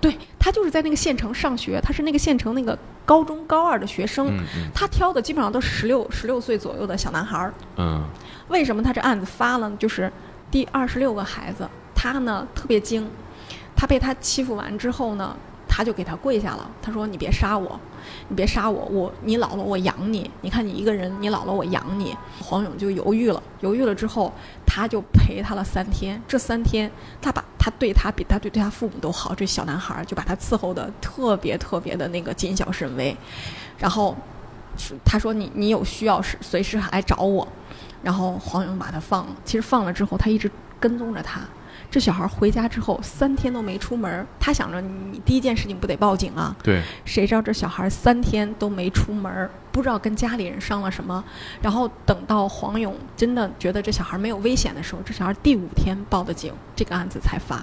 [0.00, 7.52] 对他就是在那个县城上学，他是那个县城那个高中高二的学生，嗯嗯他挑的基本上都是十六十六岁左右的小男孩儿。
[7.76, 8.04] 嗯
[8.46, 9.76] 为什么他这案子发了呢？
[9.76, 10.12] 就是
[10.48, 13.10] 第二十六个孩子，他呢特别精，
[13.74, 15.34] 他被他欺负完之后呢，
[15.76, 17.80] 他就给他跪下了，他说：“你别杀我，
[18.28, 24.32] 你别杀我，我你老了我养你，你看你一个人，你老了我养你。”黄勇就犹豫了，犹豫了之后，
[24.64, 26.22] 他就陪他了三天。
[26.28, 26.88] 这三天，
[27.20, 33.16] 他把他对他比他对对他父母都好，这小男孩就把他伺候的特别特别的那个谨小慎微，
[33.76, 34.16] 然后
[35.04, 37.48] 他说你你有需要时随时来找我，
[38.00, 39.34] 然后黄勇把他放了。
[39.44, 41.40] 其实放了之后，他一直跟踪着他。
[41.94, 46.52] 这小孩回家之后三天都没出门，他想着你第一件事情不得报警啊？
[46.60, 51.22] 对，谁知道这小孩三天都没出门，不知道跟家里人商了什么。
[51.62, 57.62] 然后等到黄勇真的觉得这小孩没有危险的时候，这小孩第五天报的警，这个案子才发。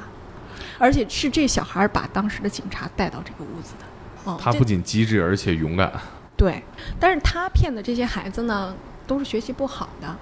[0.78, 4.32] 而且是这小孩把当时的警察带到这个屋子的。
[4.32, 5.91] 哦，他不仅机智，而且勇敢。
[6.38, 6.63] 对，
[6.98, 8.74] 但是他骗的这些孩子呢，
[9.06, 10.15] 都是学习不好的，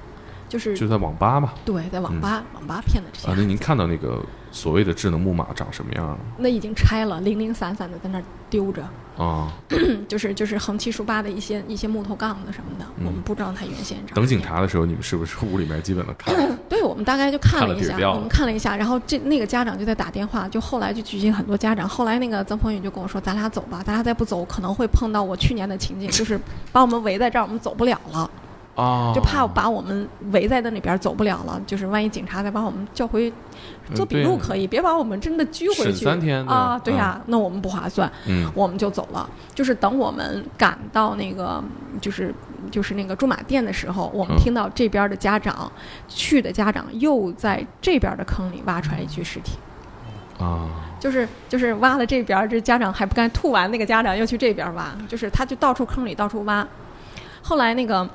[0.50, 1.54] 就是就在网吧嘛。
[1.64, 3.42] 对，在网吧、网吧骗的这些啊，孩子。
[3.42, 8.84] 那您看到那个所谓的智能木马长什么样了那已经拆了，零零散散的在那儿丢着，
[9.18, 9.54] 啊？
[10.10, 14.16] 就是就是横七竖八的一些一些木头杠子什么的，嗯我们不知道它原先长。
[14.16, 16.58] 等警，察的时候，你们是不是屋里面基本都看 了？
[16.68, 21.88] 对我们大概就看看了一下，我们看了一下，然后这那个家长就在打电话，就后来就聚集很多家长。
[21.88, 26.40] 后来那个曾鹏宇就跟我说：“咱俩走吧，咱俩再不走，可能会碰到我去年的情景，就是
[26.72, 28.30] 把我们围在这儿，我们走不了了。”
[28.80, 33.32] 啊，就怕把我们围在那里边走不了了，就是万一警察再把我们叫回
[33.94, 36.80] 做笔录可以，别把我们真的拘回去三天啊！
[36.82, 39.30] 对呀、那我们不划算，嗯我们就走了。
[39.54, 41.62] 就是等我们赶到那个
[42.00, 42.34] 就是
[42.72, 45.70] 就是那个驻马店的时候，我们嗯听到这边的家长、
[46.08, 49.58] 去的家长又在这边的坑里挖出来一具尸体。
[50.40, 50.70] 啊，
[51.02, 56.66] 就是就是挖了这边，这家长还不干，吐完那个家长又去这边挖，就是他就到处坑里到处挖。
[57.42, 58.08] 后来那个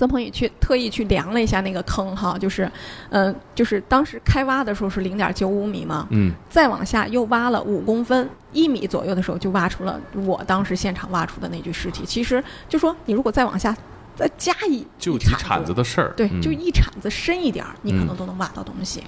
[0.00, 2.72] 曾鹏宇去特意去量了一下那个坑哈，就是，
[3.10, 12.02] 嗯、就是当时开挖的时候是零点九五米嘛，嗯，再往下又挖了五公分，一米左右的时候就挖出了我当时现场挖出的那具尸体。
[12.06, 13.76] 其实就说你如果再往下
[14.16, 19.04] 再加一一就几铲子的事儿，对，嗯就一铲子深一点儿，你可嗯能都能挖到东西。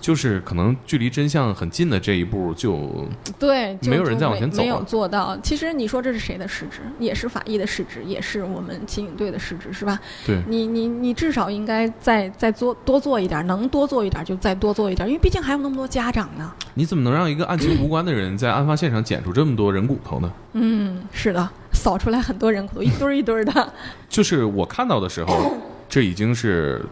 [0.00, 3.06] 就是可能距离真相很近的这一步就
[3.38, 5.36] 对，没有人再往前走没有做到。
[5.42, 6.80] 其实你说这是谁的失职？
[6.98, 9.98] 也是法医的失职，也是我们刑警队的失职，是吧？
[10.26, 16.52] 对，你你你至少应该再再做多做一点，能多做一点就再多做一点，因为毕竟还有那么多家长呢。
[16.74, 20.32] 你怎么能让一个案情无关的人在案发现场捡出这么多人骨头呢？
[20.54, 23.72] 嗯，是的，扫出来很多人骨头，一堆儿一堆儿的。
[24.08, 25.52] 就是我看到的时候，
[25.88, 26.84] 这已经是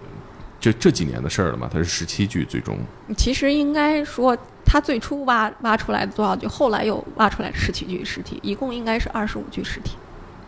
[0.61, 2.79] 这这几年的事儿了嘛，它是十七具，最终。
[3.17, 9.97] 其实应该说，他最初挖挖出来的多少具，后来又挖出来十七具尸体，一共应该是二十五具尸体。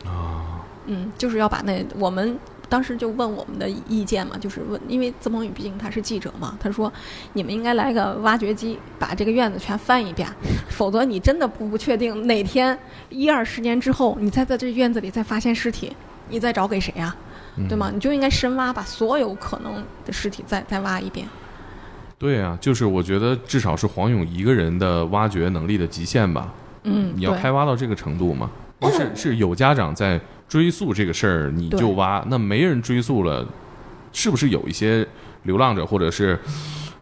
[0.04, 2.38] 啊，嗯，就是要把那我们
[2.68, 6.92] 当时就问我们的意见嘛，就是问，因为曾鹏宇毕竟他是记者嘛，他说
[7.32, 10.28] 你们应该来个挖掘机，把这个院子全翻一遍，
[10.68, 15.90] 否则你真的不不确定哪天一二十年之后，你再在这院子里再发现尸体，
[16.28, 17.31] 你再找给谁呀、嗯
[17.68, 17.90] 对吗？？
[17.92, 21.26] 你就应该深挖，把所有可能的尸体再再挖一遍。
[22.18, 26.52] 对啊，就是我觉得至少是黄勇一个人的挖掘能力的极限吧。
[26.84, 28.50] 嗯，你要开挖到这个程度吗？
[28.92, 33.46] 是是有家长在追溯这个事儿，你就挖，那没人追溯了，
[34.12, 35.06] 是不是有一些
[35.44, 36.38] 流浪者或者是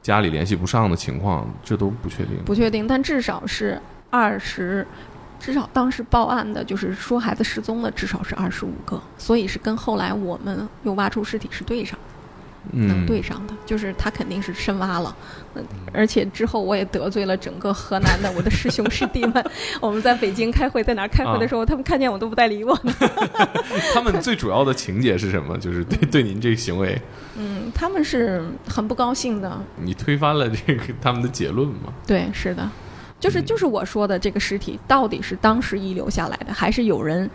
[0.02, 1.48] 家里联系不上的情况？
[1.64, 2.36] 这都不确定。
[2.44, 3.80] 不确定，但至少是
[4.10, 4.86] 二十，
[5.40, 11.98] 至少当时报案的就是说孩子失踪的，至少是二十五个，所以是跟后来我们又挖出尸体是对上，
[12.72, 15.16] 能嗯，对上的，就是他肯定是深挖了，
[15.54, 15.64] 嗯，
[15.94, 19.44] 而且之后我也得罪了整个河南的我的师兄师弟们，
[19.80, 22.92] 我们在北京开会，在哪开会的时候，他们看见我都不带理我的，
[23.94, 25.56] 他们最主要的情节是什么？
[25.56, 27.00] 就是对对您这个行为，
[27.38, 31.92] 嗯，他们是很不高兴的，你推翻了这个他们的结论吗？
[32.06, 32.68] 对，是的，
[33.20, 37.30] 就是嗯就是我说的这个尸体到底是当时遗留下来的，还是有人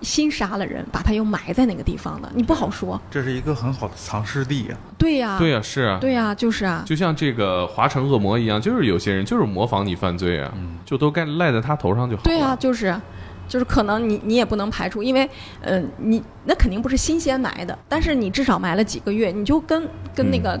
[0.00, 2.32] 新杀了人，把他又埋在那个地方的？
[2.34, 3.00] 你不好说。
[3.10, 4.74] 这是一个很好的藏尸地啊。
[4.96, 12.24] 对呀、对呀、是啊，对呀、就是啊，就像这个华城恶魔一样，就是有些人就是模仿你犯罪啊，嗯就都该赖在他头上就好了。
[12.24, 13.02] 对呀、就是啊，
[13.46, 15.28] 就是可能你你也不能排除，因为
[15.60, 20.58] 呃，你那肯定不是新鲜埋的，但是你至少埋了几个月，你就跟跟那个。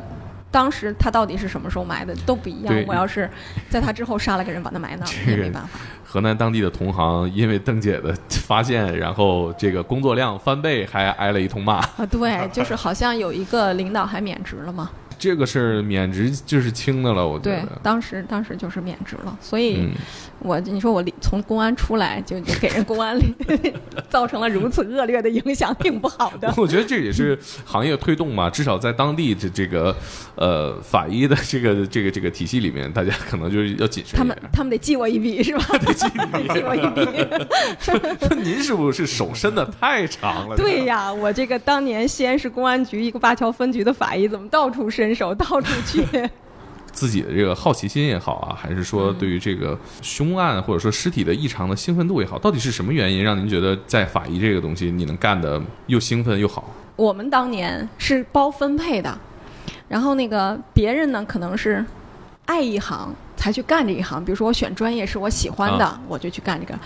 [0.50, 2.84] 当时他到底是什么时候埋的都不一样。
[2.86, 3.28] 我要是
[3.68, 5.78] 在他之后杀了个人，把他埋那儿，这 个也没办法。
[6.04, 11.74] 河南当地的同行因为邓姐的发现，然后这个工作量翻倍，还挨了一通骂。
[11.74, 14.90] 啊，对，就是好像有一个领导还免职了嘛。
[15.20, 17.78] 这个是免职就是轻的了，我觉对得，。
[17.82, 19.90] 当时当时就是免职了，所以嗯，
[20.38, 23.34] 我你说我从公安出来就就给人公安里
[24.08, 26.52] 造成了如此恶劣的影响，挺不好的。
[26.56, 29.94] 我觉得这也是行业推动嘛，至少在当地这这个
[30.36, 34.36] 呃法医的这个这个这个体系里面，大家可能就是要谨慎他们。
[34.50, 35.64] 他们得记我一笔是吧？
[35.78, 37.06] 得记记我一笔。
[37.78, 37.94] 说
[38.36, 40.56] 您是不是手伸的太长了？
[40.56, 46.04] 对呀，我这个当年西安市公安局一个灞桥分局的法医，怎么到处伸手，到处去？
[46.92, 56.68] 自己的这个好奇心也好啊，还是说对于这个凶案或者说尸体的异常的兴奋度也好，到底是什么原因让您觉得在法医这个东西你能干的又兴奋又好？
[56.96, 59.16] 我们当年是包分配的，
[59.88, 61.82] 然后那个别人呢可能是
[62.46, 66.78] 爱一行才去干这一行，比如说我选专业是我喜欢的，啊我就去干这个。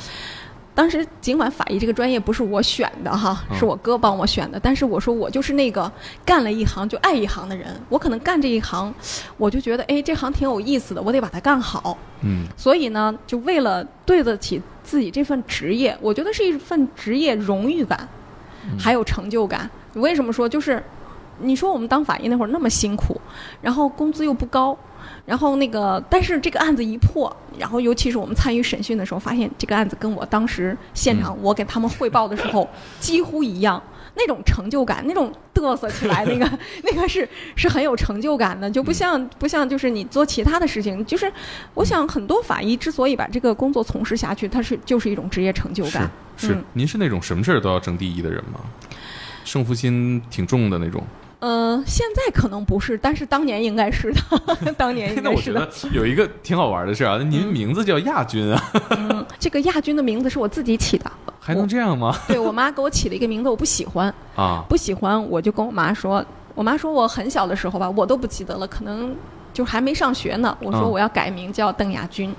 [0.74, 5.90] 当时尽管法医这个专业不是我选的哈，嗯是我哥帮我选的，但是我说我就是那个
[6.24, 8.92] 干了一行就爱一行的人，我可能干这一行，
[9.36, 11.96] 我就觉得哎这行挺有意思的，我得把它干好。
[12.22, 18.08] 嗯所以呢，就为了对得起自己这份职业，我觉得是一份职业荣誉感，
[18.78, 19.70] 还有成就感。
[19.94, 20.82] 为什么说就是，
[21.38, 23.20] 你说我们当法医那会儿那么辛苦，
[23.62, 24.76] 然后工资又不高，
[25.26, 32.68] 然后那个，但是这个案子一破，然后尤其是我们参与审讯的时候，发现这个案子跟我当时现场我给他们汇报的时候
[33.00, 33.82] 几乎一样。
[34.16, 36.48] 那种成就感，那种嘚瑟起来，那个
[36.84, 41.28] 那个是是很有成就感的，就不像不像就是你做其他的事情，就是
[41.74, 46.08] 我想很多法医之所以把这个工作从事下去，它是就是一种职业成就是感。
[46.36, 48.60] 是，嗯您是那种什么事儿都要争第一的人吗？
[49.44, 51.02] 胜负心挺重的那种。
[51.40, 55.94] 呃，现在可能不是，但是当年应该是的， 当年应那我觉该是的得。
[55.94, 62.16] 有一个挺好玩的事啊，您名字叫亚军啊，嗯，这个亚军的名字是我自己起的，还能这样吗？
[62.26, 66.24] 对我妈给我起了一个名字，我不喜欢，啊，不喜欢我就跟我妈说，
[66.54, 69.14] 我妈说我很小的时候吧，我都不记得了，可能
[69.52, 70.56] 就还没上学呢。
[70.60, 72.34] 我说嗯我要改名叫邓亚军。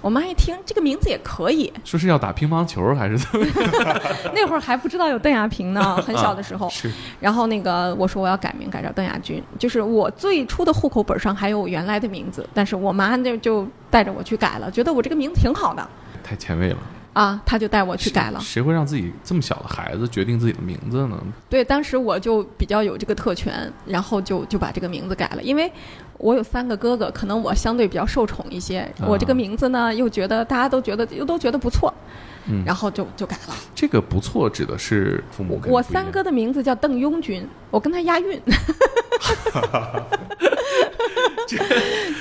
[0.00, 3.46] 我妈一听这个名字也可以，说是要打乒乓球还是怎么？
[4.34, 6.68] 那会儿还不知道有邓亚萍呢， 很小的时候。
[6.70, 6.90] 是
[7.20, 15.86] 然后那个我说我要改名改叫邓亚军，就是我最初的户口本上还有我原来的名字，但是我妈就就带着我去改了，觉得我这个名字挺好的
[16.22, 16.78] 太前卫了。
[17.12, 18.38] 啊，她就带我去改了。
[18.40, 21.18] 谁会让自己这么小的孩子决定自己的名字呢？
[21.48, 25.70] 对，当时我就比较有这个特权，然后就就把这个名字改了，因为
[26.20, 31.92] 我有三个哥哥，可能我相对比较受宠一些，我这个啊名字呢又觉得大家都觉得又都觉得不错，
[32.46, 33.54] 嗯然后就就改了。
[33.74, 38.40] 这个不错，指的是父母我三哥的名字叫邓庸军，我跟他押韵。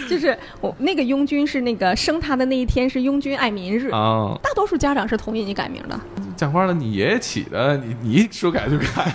[0.10, 6.00] 就是我那个拥军是那个生他的那一天是拥军爱民日，啊，大多数家长是同意你改名的。
[6.40, 9.12] 讲话了，你爷爷起的，你你说改就改，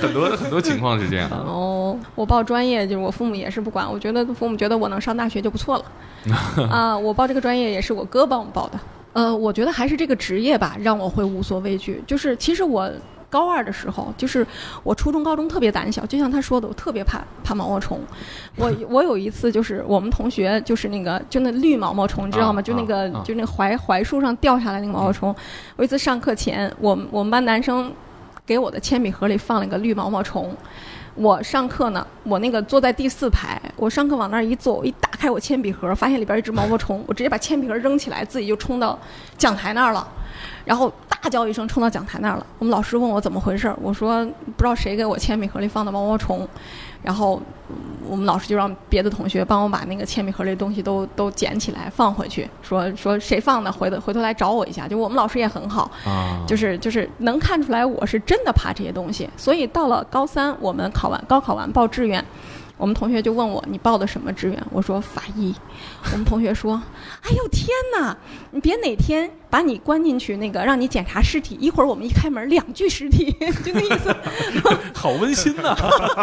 [0.00, 1.34] 很多很多情况是这样的。
[1.34, 5.84] 哦，我报专业就是我父母也是不管，我觉得父母觉得我能上大学就不错了。
[6.70, 8.78] 啊，我报这个专业也是我哥帮我报的。
[9.14, 12.00] 呃，我觉得还是这个职业吧，让我会无所畏惧。
[12.06, 12.88] 就是其实我
[13.30, 14.46] 高二的时候，就是
[14.82, 18.00] 我初中、高中特别胆小，就像他说的，我特别怕怕毛毛虫。
[18.56, 22.60] 我我有一次就是我们同学就是那个就那绿毛毛虫，你知道吗？
[22.60, 25.34] 啊就那个、就那个槐槐树上掉下来那个毛毛虫。
[25.76, 27.92] 我一次上课前，我们我们班男生
[28.46, 30.54] 给我的铅笔盒里放了一个绿毛毛虫。
[31.14, 38.98] 我上课呢，我那个坐在第四排，我上课往那儿一坐，我一打开我铅笔盒，发现里边一只毛毛虫，我直接把铅笔盒扔起来，自己就冲到
[39.38, 40.06] 讲台那儿了，
[40.64, 42.44] 然后大叫一声冲到讲台那儿了。
[42.58, 46.46] 我们老师问我怎么回事，我说不知道谁给我铅笔盒里放的毛毛虫，
[47.04, 47.76] 然后嗯
[48.06, 54.88] 我们老师就让别的同学帮我把那个铅笔盒里的东西都都捡起来放回去，说说谁放的，回头回头来找我一下。
[54.88, 62.22] 就我们老师也很好，啊，就是就是能看出来我是真的怕这些东西，所以到了高三，我们考完高考完报志愿，
[62.84, 64.62] 我们同学就问我你报的什么志愿？
[64.70, 65.54] 我说法医。
[66.12, 66.74] 我们同学说
[67.24, 67.66] ：“哎呦天
[67.96, 68.14] 哪，
[68.50, 74.14] 你别哪天把你关进去那个让你检查尸体，一会儿我们一开门两具尸体， 就那意思。
[74.94, 75.74] 好温馨呐、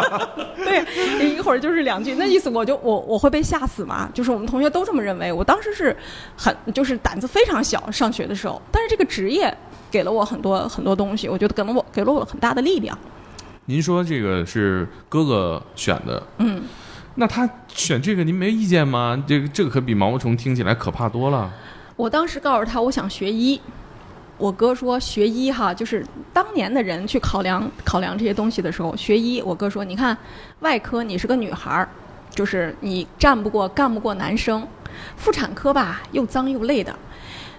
[0.62, 4.08] 对，一会儿就是两句，那意思我就我我会被吓死嘛？
[4.14, 5.32] 就是我们同学都这么认为。
[5.32, 5.96] 我当时是
[6.36, 9.52] 很就是胆子非常小，上学的时候，但是这个职业
[9.90, 12.96] 给了我很多很多东西，我觉得给了我给了我很大的力量。
[13.66, 16.62] 您说这个是哥哥选的，嗯，
[17.14, 19.22] 那他选这个您没意见吗？
[19.26, 21.48] 这个这个可比毛毛虫听起来可怕多了。
[21.94, 23.60] 我当时告诉他我想学医，
[24.36, 30.16] 我哥说学医哈，就是当年的人去考量考量这些东西的时候，学医，我哥说你看
[30.60, 31.88] 外科你是个女孩儿，
[32.30, 34.66] 就是你战不过干不过男生，
[35.16, 36.98] 妇产科吧又脏又累的。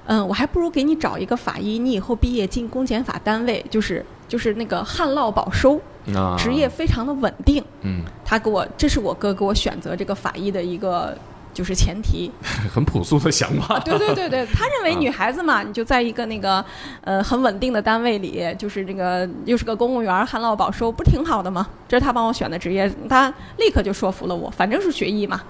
[0.05, 5.79] 嗯，我还不如给你找一个法医，你以后毕业进公检法单位，就是就是那个旱涝保收，
[6.15, 7.63] 啊，职业非常的稳定。
[7.81, 11.15] 嗯，他给我，这是我哥给我选择这个法医的一个
[11.53, 12.31] 就是前提。
[12.73, 13.79] 很朴素的想法。
[13.79, 16.63] 对对对对， 他认为啊女孩子嘛，你就在一个那个
[17.01, 21.67] 呃很稳定的单位里，就是这个又是个公务员，旱涝保收，不挺好的吗？
[21.87, 25.41] 这是他帮我选的职业，他立刻就说服了我，反正是学医嘛。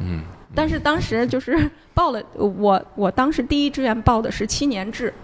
[0.00, 0.24] 嗯，
[0.54, 5.14] 但是当时就是报了，我我当时第一志愿报的是七年制，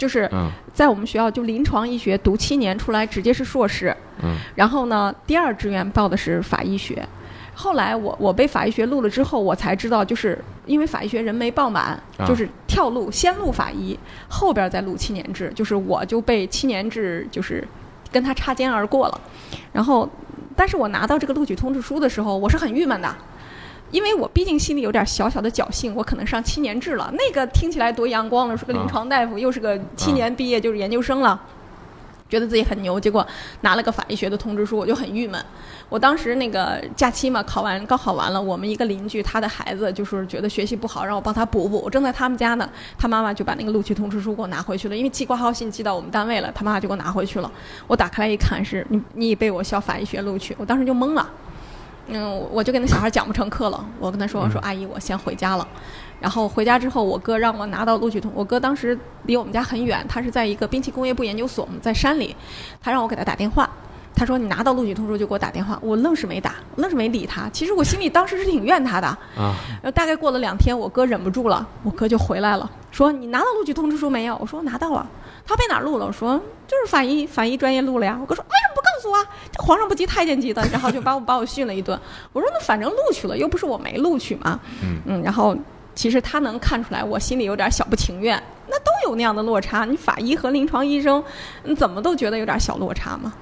[0.00, 7.06] 就是嗯在我们学校就临床医学读七年出来直接是硕士，嗯然后呢，第二志愿报的是法医学。
[7.52, 13.98] 后来我我被法医学录了之后，我才知道，就是因为法医学人没报满，啊就是跳录先录法医，
[14.28, 17.62] 后边再录七年制，就是我就被七年制就是
[18.10, 19.20] 跟他擦肩而过了。
[19.70, 20.08] 然后，
[20.56, 23.14] 但是我拿到这个录取通知书的时候，我是很郁闷的。
[23.90, 31.40] 因为我毕竟心里有点小小的侥幸，我可能上七年制了，那个听起来多阳光了，是个临床大夫，又是个七年毕业就是研究生了，
[32.28, 33.26] 觉得自己很牛，结果
[33.62, 35.44] 拿了个法医学的通知书，我就很郁闷。
[35.88, 41.80] 我当时那个假期嘛，考完高考完了，我们一个邻居他的孩子就是觉得学习不好，让我帮他补补。
[41.80, 47.50] 我正在他们家呢，他妈妈就把那个录取通知书给我拿回去了，因为寄挂号信寄到我们单位了，他妈妈就给我拿回去了。
[47.88, 51.28] 我打开来一看，是你你已被我校法医学录取，我当时就懵了。
[52.10, 55.66] 嗯，我我就跟那小孩讲不成课了，我跟他说我说阿姨，我先回家了。
[56.20, 62.36] 然后回家之后，我哥让我拿到录取通，我哥当时离我们家很远，他是在一个兵器工业部研究所，在山里，
[62.80, 63.68] 他让我给他打电话。
[64.12, 67.48] 他说你拿到录取通知书就给我打电话，我愣是没打，愣是没理他。
[67.50, 69.06] 其实我心里当时是挺怨他的。
[69.06, 74.36] 啊，然后大概过了两天，我哥忍不住了，我哥就回来了，说你拿到录取通知书没有？
[74.40, 75.08] 我说拿到了。
[75.46, 76.06] 他被哪儿录了？
[76.06, 76.38] 我说
[76.68, 78.18] 就是法医法医专业录了呀。
[78.20, 78.69] 我哥说为什么
[79.00, 79.26] 不告诉我？
[79.50, 81.98] 这皇上不急太监急的，然后就把我把我训了一顿。
[82.32, 84.60] 我说那反正录取了，又不是我没录取嘛。
[85.06, 85.56] 嗯然后
[85.94, 89.84] 其实他能看出来我心里有点小不情愿，那都有那样的落差。
[89.84, 91.22] 你法医和临床医生，
[91.64, 93.32] 你怎么都觉得有点小落差嘛。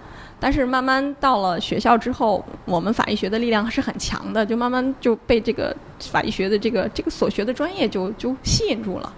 [0.40, 9.12] 但是慢慢到了学校之后，我们法医学的力量是很强的，就慢慢就被这个法医学的这个这个所学的专业就就吸引住了，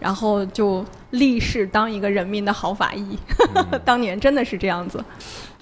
[0.00, 3.18] 然后就立誓当一个人民的好法医。
[3.84, 5.04] 当年真的是这样子。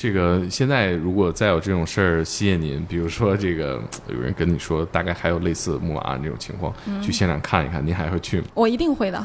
[0.03, 3.81] 这个现在如果再有这种事儿吸引您，比如说这个
[4.13, 8.47] 有人跟你说大概还有类似木马案这种情况，嗯去现场看一看，您还会去吗？
[8.55, 9.19] 我一定会的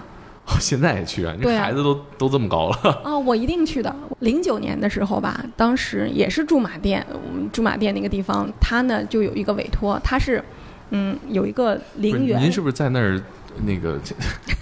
[0.46, 1.34] 哦现在也去啊？
[1.42, 3.96] 你孩子都都这么高了，啊、 我一定去的。
[4.20, 10.44] 零九年的时候吧，当时也是驻马店，我们驻马店那个地方，他呢就有一个委托，他是
[10.92, 13.20] 嗯有一个陵园，您是不是在那儿
[13.64, 14.00] 那个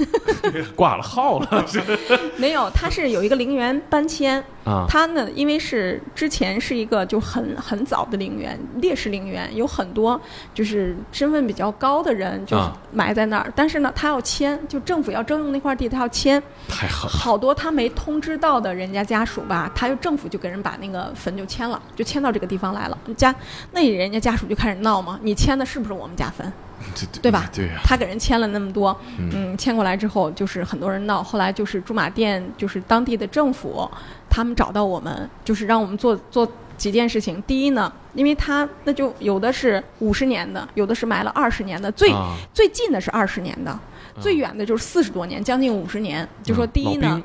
[0.75, 1.65] 挂了号了？
[1.67, 1.81] 是
[2.37, 10.19] 没有，他是有一个陵园搬迁，啊他呢，因为是之前是一个就很很早的陵园，烈士陵园，有很多
[10.53, 13.51] 就是身份比较高的人就啊埋在那儿。
[13.55, 17.09] 但是呢，他要迁，就政府要征用那块地，他要迁，太狠了。
[17.09, 22.97] 好多他没通知到的人家家属吧，他就政府就给人把那个坟就迁了，就迁到这个地方来了。
[23.17, 23.33] 家
[23.71, 26.51] 那人家家属就开始闹嘛，你迁的是不是我们家坟？
[26.95, 27.49] 对对对吧
[27.84, 31.23] 他给人签了那么多，嗯嗯，签过来之后，就是很多人闹。
[31.23, 33.89] 后来就是驻马店，就是当地的政府，
[34.30, 36.47] 他们找到我们，就是让我们做做
[36.78, 37.41] 几件事情。
[37.47, 43.78] 第一呢，因为他那就有的是五十年的，有的是埋了二十年的，最、啊最近的是二十年的，
[44.19, 46.28] 最远的就是四十多年，将近五十年。
[46.43, 47.21] 就说嗯第一呢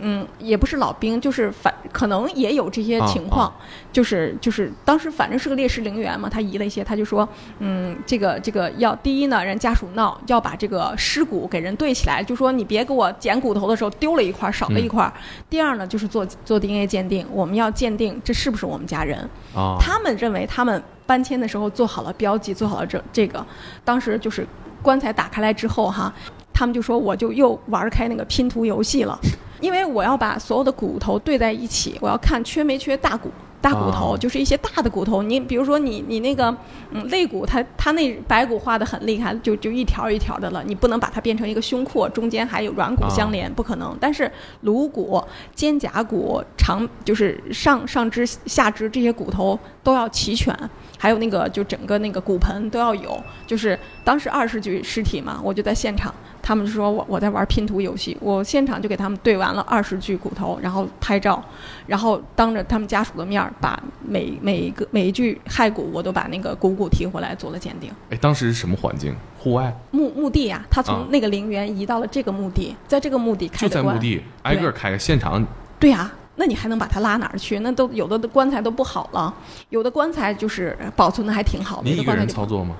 [0.00, 3.54] 嗯，也不是老兵，就是反可能也有这些啊情况，啊
[3.92, 7.28] 就是就是当时反正是个烈士陵园嘛，他移了一些，他就说，
[7.58, 15.12] 嗯，这个这个要第一呢，人家属闹要把这个尸骨给人对起来，就说你别给我捡骨头的时候丢了一块儿少了一块儿。
[15.48, 19.18] 第二呢，就是做做 DNA 鉴定，我们要鉴定这是不是我们家人。
[19.54, 23.44] 啊，他们认为他们搬迁的时候做好了标记，做好了这这个，
[23.84, 24.46] 当时就是
[24.80, 26.12] 棺材打开来之后哈，
[26.52, 29.18] 他们就说我就又玩开那个拼图游戏了，
[29.62, 33.30] 因为我要把所有的骨头对在一起，我要看缺没缺大骨。
[33.62, 36.52] 大骨头、哦就是一些大的骨头，你比如说你你那个
[36.90, 43.96] 嗯肋骨，它它那白骨化的很厉害，就就一条一条的了，你不能把它变成一个胸廓，中间还有软骨相连，不可能。
[44.00, 44.28] 但是
[44.62, 45.22] 颅骨、
[45.54, 50.52] 肩胛骨、长就是上上肢、下肢这些骨头都要齐全，
[50.98, 53.22] 还有那个就整个那个骨盆都要有。
[53.46, 61.42] 就是当时二十具尸体嘛，我就在现场，他们说我我在玩拼图游戏，我现场就给他们对完了二十具骨头，然后拍照，
[61.86, 67.90] 然后当着他们家属的面儿，把每每一个每一具骸骨我都把那个骨骨提回来做了鉴定。
[68.10, 69.14] 哎，当时是什么环境？
[69.38, 73.66] 户外，墓墓地呀、他啊从那个陵园移到了这个墓地，在这个墓地开。
[73.66, 75.44] 就在墓地挨个开个现场，
[75.80, 77.58] 对呀、那你还能把它拉哪儿去？
[77.58, 79.34] 那都有的棺材都不好了，
[79.70, 81.90] 有的棺材就是保存的还挺好的。
[81.90, 82.76] 你一个人操作吗？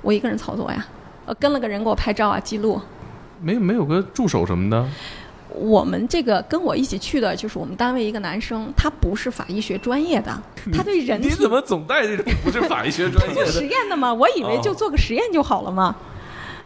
[0.00, 0.86] 我一个人操作呀，
[1.26, 2.80] 呃，跟了个人给我拍照啊，记录。
[3.42, 4.88] 没有没有个助手什么的？
[5.56, 10.42] 我们这个跟我一起去的就是我们单位一个男生，他不是法医学专业的，
[10.72, 13.66] 他对人体你怎么总带这种不是法医学专业做实？
[13.66, 15.96] 验的吗，我以为就做个实验就好了嘛。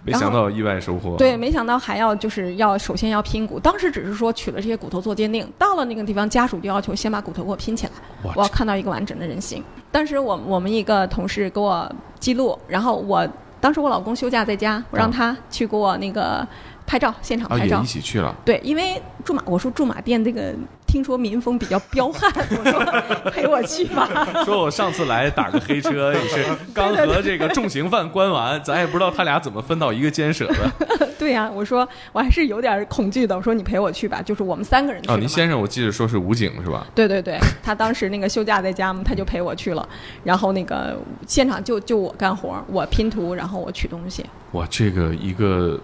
[0.02, 1.14] 没想到意外收获。
[1.18, 7.92] 对，，没想到还要就是要首先要拼骨，当时只是说取了这些骨头做鉴定，到了那个地方，家属就要求先把骨头给我拼起来，
[8.24, 9.62] 哇我要看到一个完整的人形。
[9.92, 13.28] 当时我我们一个同事给我记录，然后我
[13.60, 16.48] 当时我老公休假在家，我让啊他去给我那个
[16.90, 17.76] 拍照，现场啊，拍照。
[17.76, 18.34] 也一起去了。
[18.44, 20.52] 对，因为驻马，我说驻马店这个
[20.88, 24.08] 听说民风比较彪悍， 我说陪我去吧。
[24.44, 31.08] 说我上次来打个黑车，也是刚和这个重刑犯关完，咱也不知道他俩怎么分到一个监舍的。
[31.16, 33.36] 对呀、我说我还是有点恐惧的。
[33.36, 36.84] 我说你陪我去吧，就是我们三个人去哦，您先生我记得说是武警是吧？
[36.92, 39.88] 对对对，他当时那个休假在家嘛，他就陪我去了，
[40.24, 44.26] 然后那个现场就就我干活，我拼图，然后我取东西。
[44.52, 45.78] 哇，这个一个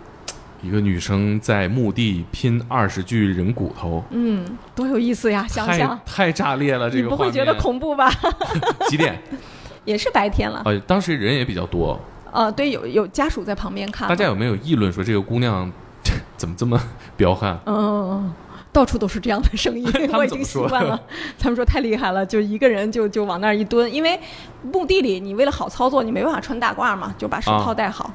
[0.63, 4.45] 一个女生在墓地拼二十具人骨头，嗯，
[4.75, 5.47] 多有意思呀！
[5.49, 8.11] 想想太炸裂了，这个你不会觉得恐怖吧？
[8.89, 9.21] 几点？
[9.85, 11.99] 也是白天了，呃，当时人也比较多，
[12.33, 15.71] 呃，对，有有家属在旁边看，大家有没有议论说这个姑娘
[16.37, 16.81] 怎么这么
[17.17, 17.59] 彪悍？
[17.67, 18.33] 嗯。
[18.73, 21.01] 到处都是这样的声音我已经习惯了。
[21.39, 24.21] 他们说太厉害了，就一个人就就往那儿一蹲，因为
[24.61, 28.13] 墓地里你为了好操作，你没办法穿大褂嘛，就把手套啊戴好，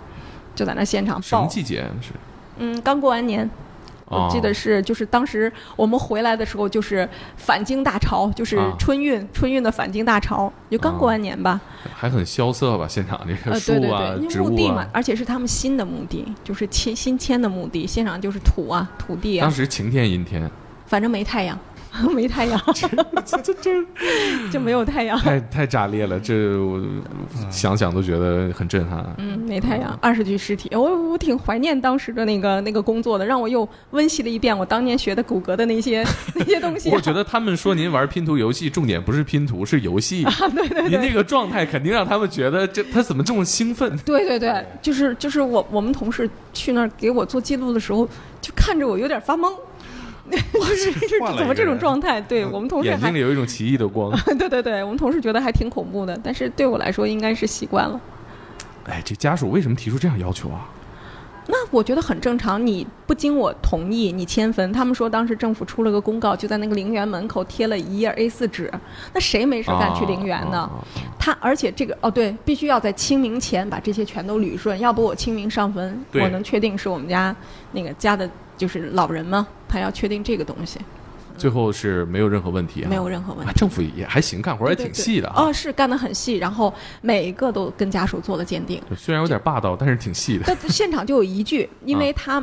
[0.54, 1.48] 就在那现场什么。
[1.48, 2.12] 季节是？
[2.62, 3.50] 嗯，刚过完年，
[4.06, 11.60] 哦我记得是就是当时我们回来的时候，就是返京大潮，就是啊春运，春运的返京大潮，就刚过完年吧。
[11.94, 12.88] 还很萧瑟吧？
[12.88, 20.50] 现场这个对对啊、对，墓地嘛啊，，而且是他们新的墓地，就是迁新迁的墓地，现场就是土啊、土地啊当，时晴天阴天，
[20.86, 21.58] 反正没太阳。
[22.16, 22.60] 没太阳，
[23.26, 23.86] 这这这
[24.50, 25.20] 就没有太阳。
[25.20, 26.82] 太太炸裂了，这我
[27.50, 29.06] 想想都觉得很震撼。
[29.18, 36.90] 嗯，没太阳，二十具尸体，我我挺怀念当时的那个那个工作的，让我又温习了一遍我当年学的骨骼的那些那些东西。
[36.90, 40.24] 我觉得他们说您玩拼图游戏，重点不是拼图，是游戏。
[40.24, 43.98] 啊，对对对，您那个状态肯定让他们觉得这他怎么这么兴奋？
[44.06, 48.08] 对对对，就是就是我我们同事去那儿给我做记录的时候，
[48.42, 49.52] 就看着我有点发懵。
[50.54, 50.76] 就
[51.08, 52.22] 是怎么这种状态？
[52.22, 54.12] 对我们同事眼睛里有一种奇异的光。
[54.38, 58.00] 对对对，我们同事觉得还挺恐怖的，但是对我来说应该是习惯了。
[58.86, 60.70] 哎，这家属为什么提出这样要求啊？
[61.48, 64.72] 那我觉得很正常，你不经我同意，你迁坟。
[64.72, 68.72] 他们说当时政府出了个公告，就在那个陵园门口贴了一页 A4 纸。
[69.14, 70.70] 那谁没事干去陵园呢？
[71.20, 77.36] 他而且这个哦对，必须要在清明前把这些全都捋顺，要不我清明上坟，我能确定是我们家
[77.72, 78.30] 那个家的。
[78.62, 80.80] 就是老人嘛，他要确定这个东西，
[81.36, 83.52] 最后是没有任何问题，没有任何问题。
[83.54, 88.80] 政府也还行，干活也挺细的哦，是干得很细，然后每一个都跟家属做了鉴定。
[88.96, 90.56] 虽然有点霸道，但是挺细的。
[90.70, 92.40] 现场就有一具，因为他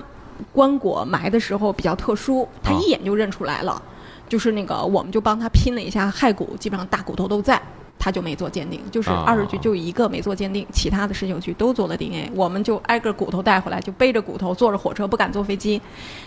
[0.52, 3.80] 棺椁埋的时候比较特殊，他一眼就认出来了，
[4.28, 7.62] 就是那个，我们就帮他拼了一下骸骨，基本上大骨头都在。
[7.98, 12.30] 他就没做鉴定，就是二十具就一个没做鉴定，其他的十九具都做了 DNA。
[12.34, 15.80] 我们就挨个骨头带回来，就背着骨头坐着火车，不敢坐飞机，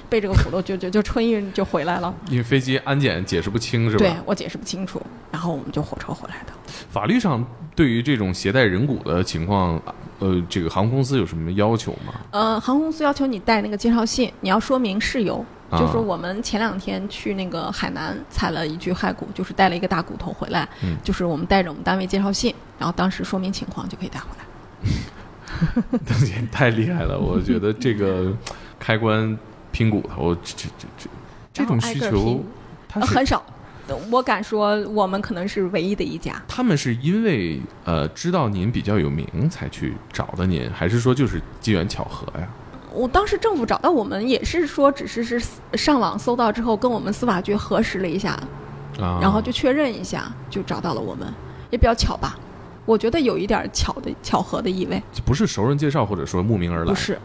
[0.09, 2.13] 背着个骨头就就就春运就回来了。
[2.29, 4.05] 因为飞机安检解释不清是吧？
[4.05, 5.01] 对我解释不清楚，
[5.31, 6.53] 然后我们就火车回来的。
[6.89, 7.45] 法律上
[7.75, 9.81] 对于这种携带人骨的情况，
[10.19, 12.13] 呃，这个航空公司有什么要求吗？
[12.31, 15.43] 呃，航空公司要求你带那个介绍信，你要说明事由。
[15.71, 20.67] 就是我们前两天去那个海南采了一具骸骨，就是带了一个大骨头回来，
[21.03, 24.45] 就是我们带着我们单位介绍信，然后当时说明情况就可以带回来。
[26.05, 28.33] 邓姐太厉害了，我觉得这个
[28.79, 29.37] 开关
[29.71, 31.09] 拼骨头，这这这这
[31.53, 32.43] 这种需求，
[32.89, 33.43] 他很少。
[34.09, 36.41] 我敢说，我们可能是唯一的一家。
[36.47, 42.47] 他们是因为呃知道您比较有名才去找的您，还是说就是机缘巧合呀？
[42.93, 45.41] 我当时政府找到我们也是说，只是是
[45.73, 48.37] 上网搜到之后，跟我们司法局核实了一下，
[49.21, 51.27] 然后就确认一下，就找到了我们，
[51.69, 52.37] 也比较巧吧？
[52.85, 55.01] 我觉得有一点巧的巧合的意味。
[55.25, 57.17] 不是熟人介绍，或者说慕名而来，不是，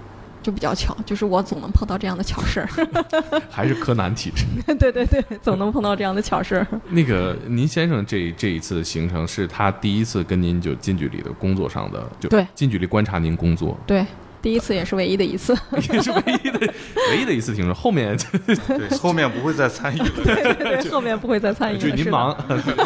[0.43, 2.69] 就比较巧，就是我总能碰到这样的巧事儿。
[3.51, 4.45] 还是柯南体质。
[4.79, 6.67] 对对对，总能碰到这样的巧事儿。
[6.91, 13.77] 那个您先生这这一次的行程是他第一次跟您就近距离的工作上的，就对近距离观察您工作。
[13.87, 14.07] 对。
[14.43, 15.57] 第一次也是唯一的一次，
[15.93, 16.61] 也是唯一的
[17.11, 17.75] 唯一的一次听说。
[17.75, 18.17] 后面
[18.47, 21.79] 对后面不会再参与了，对对对，后面不会再参与了。
[21.81, 22.37] 就您忙，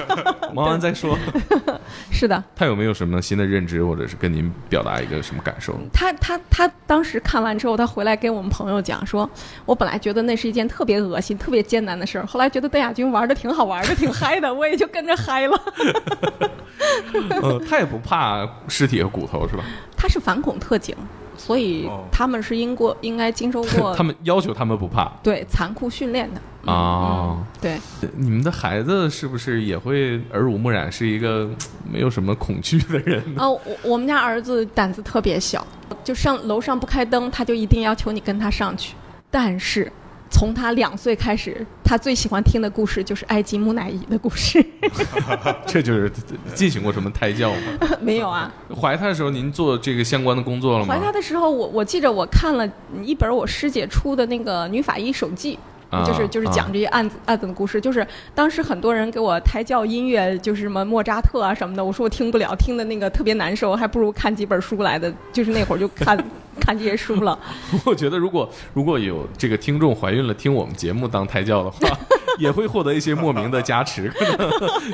[0.55, 1.19] 忙完再说。
[2.11, 2.43] 是的。
[2.57, 5.79] 他有没有什么新的认知，或者是跟您表达一个什么感受？
[5.93, 9.29] 他他他当时看完之后，他回来跟我们朋友讲说
[9.67, 15.59] ：“我本来觉得那是一件特别恶心、特别艰难的事儿，后来觉得邓亚军玩的挺好玩的，挺嗨的，我也就跟着嗨了。”
[17.69, 19.65] 他也不怕尸体和骨头是吧？
[19.97, 20.97] 他是反恐特警。
[21.41, 27.81] 所以他们是应过应该经受过， 他们要求他们不怕，对残酷训练的啊，对。
[28.15, 31.49] 你们的孩子是不是也会耳濡目染，是一个
[31.91, 33.43] 没有什么恐惧的人呢？
[33.43, 35.67] 哦，我我们家儿子胆子特别小，
[36.05, 38.95] 就上楼上不开灯，他就一定要求你跟他上去，
[39.31, 39.91] 但是。
[40.31, 44.65] 从他两岁开始，他最喜欢听的故事就是埃及木乃伊的故事。
[45.67, 46.11] 这就是
[46.55, 47.89] 进行过什么胎教吗？
[48.01, 48.53] 没有啊。
[48.81, 50.95] 怀他的时候，您做这个相关的工作了吗？
[50.95, 52.67] 怀他的时候，我我记着我看了
[53.03, 55.59] 一本我师姐出的那个女法医手记，
[56.07, 57.81] 就是就是讲这些案子案子的故事。
[57.81, 65.13] 就是当时很多人给我胎教音乐，就是什么莫扎特啊什么的，我说我听不了，听的那个特别难受，还不如看几本书来的。
[65.33, 66.19] 就是那会儿就看。
[66.61, 67.39] 看这些书了，
[67.87, 71.89] 我觉得如果如果有这个听众怀孕了听我们节目当胎教的话，
[72.39, 74.13] 也会获得一些莫名的加持，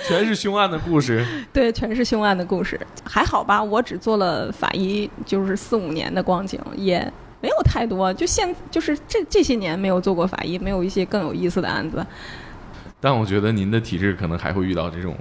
[0.06, 1.26] 全是凶案的故事。
[1.52, 3.60] 对，全是凶案的故事，还好吧？
[3.60, 7.12] 我只做了法医，就是四五年的光景，也
[7.46, 8.12] 没有太多。
[8.14, 12.04] 就现就是这这些年没有做过法医，没有一些更有意思的案子。
[13.00, 15.16] 但我觉得您的体质可能还会遇到这种。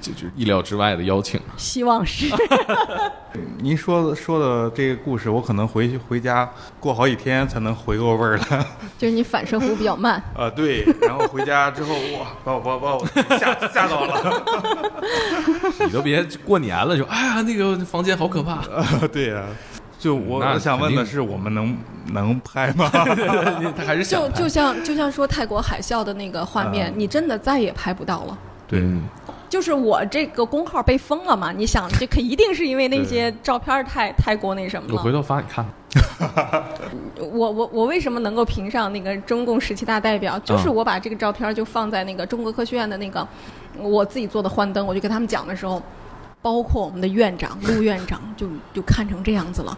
[0.00, 2.32] 就是意料之外的邀请，希望是。
[3.58, 6.48] 您说的说的这个故事，我可能回去回家
[6.78, 8.64] 过好几天才能回过味儿来。
[8.96, 10.22] 就是你反射弧比较慢。
[10.38, 10.84] 啊，对。
[11.02, 13.04] 然后回家之后，哇， 把我把我把我
[13.36, 14.42] 吓吓到了。
[15.84, 18.62] 你都别过年了，就哎呀，那个房间好可怕。
[19.08, 19.44] 对呀，
[19.98, 21.76] 就我我想问的是，我们能
[22.12, 22.88] 能拍吗？
[23.76, 28.38] 他还是就就像就像说泰国海啸的那个画面，你真的再也拍不到了。
[28.66, 28.82] 对。
[29.48, 31.50] 就是我这个公号被封了嘛？
[31.50, 34.94] 你想，这可一定是因为那些照片太太过那什么了。
[34.94, 35.64] 我回头发你看。
[37.16, 40.38] 我我我为什么能够评上那个中共十七大代表？
[40.40, 43.26] 就是嗯我把这个照片就放在那个中国科学院的那个
[43.78, 45.82] 我自己做的幻灯，我就跟他们讲的时候，
[46.42, 49.76] 包括我们的院长陆院长就就看成这样子了。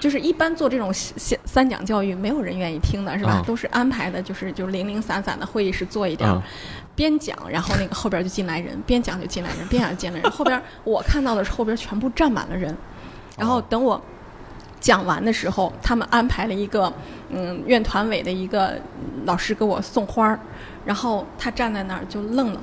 [0.00, 3.42] 就是一般做这种三三讲教育，没有人愿意听的，是吧？
[3.42, 6.42] 嗯都是安排的，就是就零零散散的会议室坐一点儿，嗯
[6.96, 10.30] 边讲，然后那个后边就进来人，边讲就进来人，边讲就进来人。
[10.30, 12.74] 后边我看到的是后边全部站满了人，
[13.36, 14.00] 然后等我
[14.80, 16.90] 讲完的时候，他们安排了一个
[17.28, 18.80] 嗯院团委的一个
[19.26, 20.40] 老师给我送花儿，
[20.86, 22.60] 然后他站在那儿就愣了，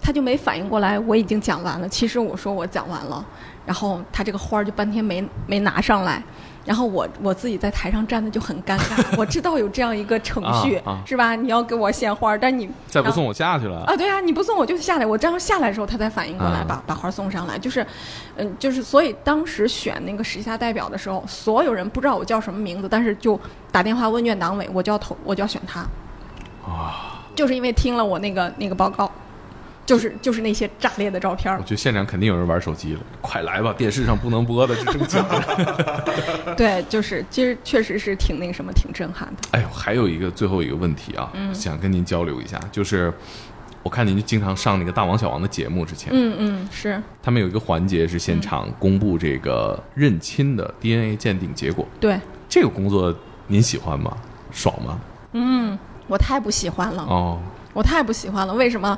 [0.00, 1.88] 他就没反应过来我已经讲完了。
[1.88, 3.24] 其实我说我讲完了，
[3.66, 6.22] 然后他这个花儿就半天没没拿上来。
[6.62, 11.34] 然后我我自己在台上站的就很尴尬， 我知道有这样一个程序、啊啊是吧？
[11.34, 13.80] 你要给我献花儿，但你再不送我下去了。
[13.86, 17.58] 啊，对啊，你不送我就下来，我这样下来的时候，他才反应过来，啊把把花送上来。
[17.58, 17.84] 就是，
[18.36, 23.40] 嗯，就是，所以当时选那个时下代表的时候，所有人不知道我叫什么名字，但是就
[23.72, 25.80] 打电话问院党委，我就要投，我就要选他。
[26.62, 29.10] 啊，就是因为听了我那个那个报告，
[29.90, 33.74] 就是就是那些炸裂的照片，我觉得现场肯定有人玩手机了，快来吧！
[33.76, 36.54] 电视上不能播的是正经的。
[36.56, 39.48] 对，就是其实确实是挺那个什么，挺震撼的。
[39.50, 43.12] 哎呦，还有一个最后一个问题啊，想跟您交流一下，就是
[43.82, 52.16] 我看您经常上那个大王小王的节目之前，嗯嗯，是他们有一个环节是现场公布这个认亲的 DNA 鉴定结果，对，
[52.48, 53.12] 这个工作
[53.48, 54.16] 您喜欢吗？
[54.52, 55.00] 爽吗？
[55.32, 55.76] 嗯，
[56.06, 57.02] 我太不喜欢了。
[57.02, 57.40] 哦，
[57.72, 58.54] 我太不喜欢了。
[58.54, 58.96] 为什么？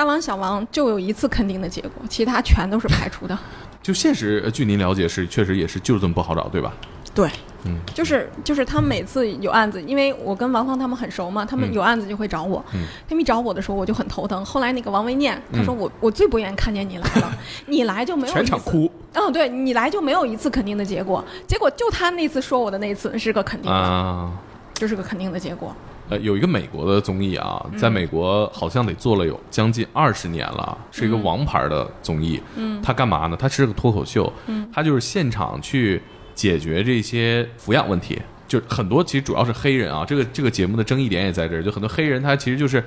[0.00, 3.38] 大王小王就有一次肯定的结果，其他全都是排除的。
[3.82, 6.72] 就现实，呃据您了解是确实也是就这么不好找，对吧？
[7.14, 7.28] 对，
[7.64, 12.64] 嗯，就是就是他们每次有案子，因为我跟王芳他们很熟嘛，他们嗯有案子就会找我。
[12.72, 14.42] 嗯他们一找我的时候，我就很头疼。
[14.42, 17.30] 后来那个王维念他说嗯我、我最不愿意看见你来了，
[17.68, 18.42] 你来就没有全。
[18.42, 24.32] 场哭嗯，对你来就没有一次肯定的结果，结果就他那次说我的那次是个肯定的，啊。
[24.72, 25.76] 就是个肯定的结果。
[26.10, 32.40] 呃，有一个美国的综艺啊，在美国好像得做了有将近二十年了，是一个王牌的综艺。
[32.56, 33.36] 嗯，他干嘛呢？
[33.38, 34.30] 他是个脱口秀。
[34.46, 36.02] 嗯，他就是现场去
[36.34, 40.04] 解决这些抚养问题，就很多其实主要是黑人啊。
[40.04, 42.84] 这个这个节目的争议点也在这儿，就很多黑人他其实就是。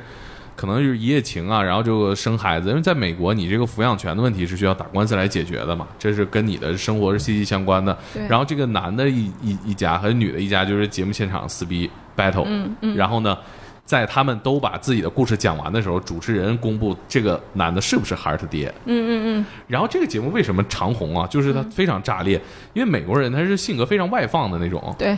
[0.56, 7.98] 可能就是一夜情啊，然后就生孩子，因为在美国，你这个抚养权的问题是需要打官司来解决的嘛，这是跟你的生活是息息相关的。
[8.14, 13.38] 对然后这个男的一一一家和女的一家就是节目现场撕逼 battle，嗯嗯然后呢，
[13.86, 18.74] 在他们都把自己的故事讲完的时候，主持人公布这个男的是不是孩儿他爹。
[18.86, 21.28] 嗯嗯嗯然后这个节目为什么长红啊？
[21.28, 22.40] 就是他非常炸裂，
[22.74, 25.18] 因为美国人他是性格非常外放的那种嗯，，对，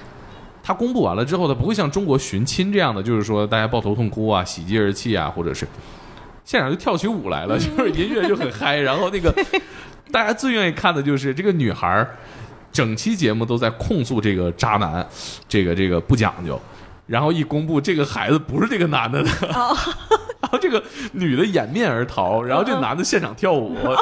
[0.63, 5.67] 他公布完了之后，他不会像中国寻亲这样的，就是说大家抱头痛哭啊、喜极而泣啊，或者是
[6.43, 9.33] 现场就跳起舞来了，就是音乐就很嗨，然后那个
[10.11, 12.15] 大家最愿意看的就是这个女孩儿，
[12.71, 15.05] 整期节目都在控诉这个渣男，
[15.47, 16.59] 这个这个不讲究。
[17.08, 19.30] 然后一公布这个孩子不是这个男的的，
[20.51, 20.83] 然后这个
[21.13, 23.95] 女的掩面而逃，然后这男的现场跳舞，哇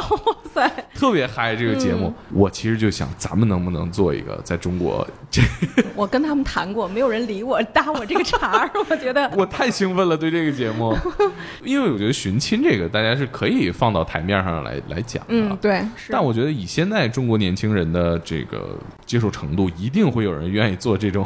[0.54, 1.54] 塞，特别嗨。
[1.54, 5.42] 这个节目，我其实就想，咱们能不能做一个在中国这
[5.96, 9.32] 我跟他们谈过，没有人理我，搭我这个茬儿， 我觉得。
[9.38, 10.98] 我太兴奋了，对这个节目，
[11.64, 15.28] 因为我觉得寻亲这个大家是可以放到台面上来来讲的。
[15.30, 16.12] 嗯，对，是。
[16.12, 18.76] 但我觉得以现在中国年轻人的这个
[19.06, 21.24] 接受程度，一定会有人愿意做这种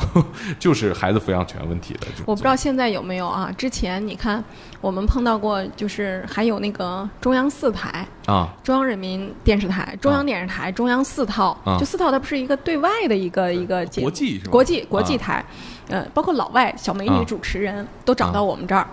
[0.60, 2.08] 就是孩子抚养权问题的。
[2.26, 3.50] 我不知道现在有没有啊？
[3.58, 4.44] 之前你看，
[4.82, 11.78] 我们碰到过，就是还有那个中央四台、啊，中央人民电视台、中央电视台、中央四套，啊。
[11.80, 14.40] 就四套它不是一个对外的一个一个节目国际？
[14.50, 15.18] 国际国际啊。
[15.18, 15.46] 台，
[15.88, 17.18] 呃，包括老外小美啊。
[17.18, 18.86] 女主持人都找到我们这儿。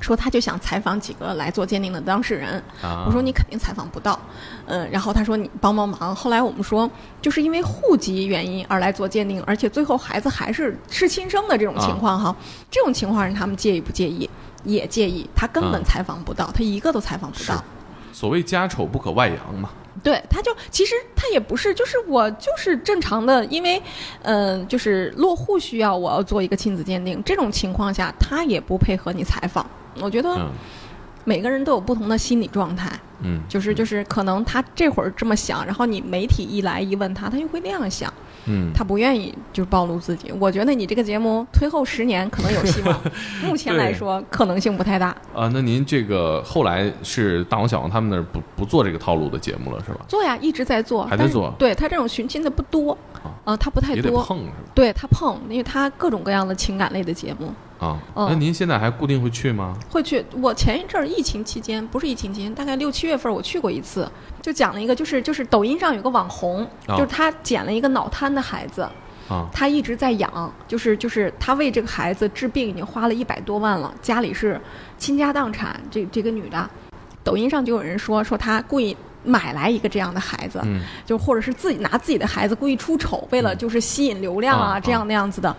[0.00, 3.04] 说他就想采访几个来做鉴定的当事人，啊。
[3.06, 4.18] 我说你肯定采访不到，
[4.66, 6.12] 嗯，然后他说你帮帮忙。
[6.12, 12.34] 后来我们说，就是因为户籍原因而来做鉴定，而且最后孩子还是是亲生的这种情况哈，
[12.68, 14.28] 这种情况让他们介意不介意？
[14.64, 17.62] 也介意，他根本啊采访不到，他一个都采访不到。
[18.12, 19.70] 所谓家丑不可外扬嘛。
[20.02, 23.80] 对，他就其实他也不是，就是我就是正常的，因为，
[24.22, 29.64] 嗯、就是落户需要我要做一个亲子鉴定，这种情况下他也不配合你采访。
[30.00, 30.50] 我觉得嗯
[31.24, 32.90] 每个人都有不同的心理状态，
[33.22, 38.12] 嗯，就是就是可能他这会儿这么想，然后你媒体一来一问他，他又会那样想，
[38.46, 40.32] 嗯，他不愿意就是暴露自己。
[40.38, 43.00] 我觉得你这个节目推后十年可能有希望，
[43.46, 45.08] 目前来说可能性不太大。
[45.34, 50.00] 啊，那您这个后来是大王小王他们那儿不不做这个套路的节目了是吧？
[50.08, 54.22] 做呀，一直在做，还在做对他这种寻亲的不多，啊呃，他不太多。
[54.22, 54.52] 碰是吧？
[54.74, 57.52] 对他碰，因为他各种各样的情感类的节目
[57.82, 59.76] 啊，嗯那您现在还固定会去吗？
[59.90, 60.24] 会去。
[60.40, 64.08] 我前一阵儿疫情期间，不是疫情期间，大概六七月份儿我去过一次，
[64.40, 68.82] 就讲了一个，就是就是抖音上有个网红，啊就是他捡了一个脑瘫的孩子，
[69.28, 74.60] 啊，他一直在养，就是就是他为这个孩子治病已经花了一百多万了，家里是
[74.96, 75.80] 倾家荡产。
[75.90, 76.70] 这这个女的，
[77.24, 85.54] 抖音上就有人说说她故意买来一个这样的孩子，嗯就或者是自己拿自己的孩子故意出丑，为了就是吸引流量啊、啊这样那样子的。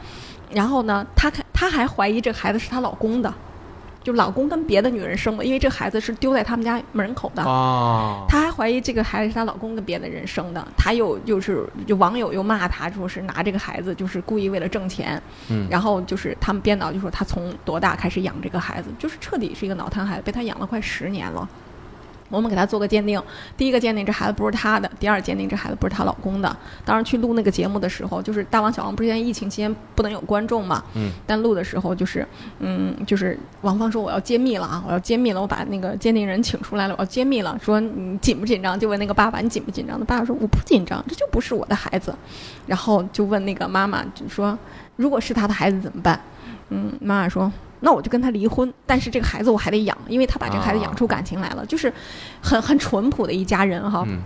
[0.54, 3.34] 然后呢，她看她还怀疑这个孩子是她老公的，
[4.04, 7.43] 就老公跟别的女人生的，因为这个孩子是丢在他们家门口的。
[7.43, 21.47] 哦，她还怀疑这个孩子是她老公跟别的人生的，她又就是就网友又骂她，说是拿这个孩子就是故意为了挣钱，嗯然后就是他们编导就说她从多大开始养这个孩子，就是彻底是一个脑瘫孩子，被她养了快十年了。
[22.38, 23.21] 我们给他做个鉴定，
[23.55, 26.57] 第一个鉴定这孩子不是他的，第二鉴定这孩子不是她老公的。
[26.84, 32.27] 当时去录那个节目的时候，就是大王小王不是现在疫情期间不能有观众嘛，嗯，但录的时候就是，
[32.59, 38.79] 嗯，就是王芳说我要揭秘了啊，我要揭秘了，我把那个鉴定人请出来了，我要揭秘了，说你紧不紧张？
[38.79, 39.99] 就问那个爸爸你紧不紧张？
[39.99, 42.15] 他爸爸说我不紧张，这就不是我的孩子。
[42.65, 44.57] 然后就问那个妈妈，就说
[44.95, 46.19] 如果是他的孩子怎么办？
[46.69, 47.51] 嗯，妈妈说。
[47.84, 51.93] 那我就跟他离婚，但是这个孩子我还得养，因为他把这个孩子养出感情来了，就是
[52.41, 54.03] 很很淳朴的一家人哈。
[54.07, 54.21] 嗯。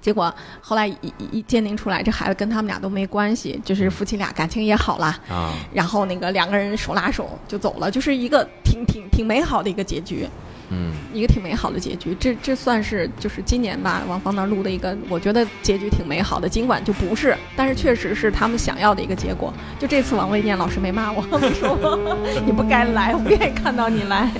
[0.00, 10.26] 结果后来一一一鉴定出来，这孩子跟他们俩都没关系，就是夫妻俩感情也好了，啊，然后那个两个人手拉手就走了，就是一个挺挺挺美好的一个结局，
[10.70, 12.16] 嗯一个挺美好的结局。
[12.18, 16.48] 这这算是就是今年吧，王芳那儿录的一个，我觉得结局挺美好的。
[16.48, 19.52] 尽管就不是，但是确实是他们想要的一个结果。
[19.78, 21.22] 就这次王卫念老师没骂我，
[21.54, 21.98] 说
[22.44, 24.30] 你不该来，我不愿意看到你来。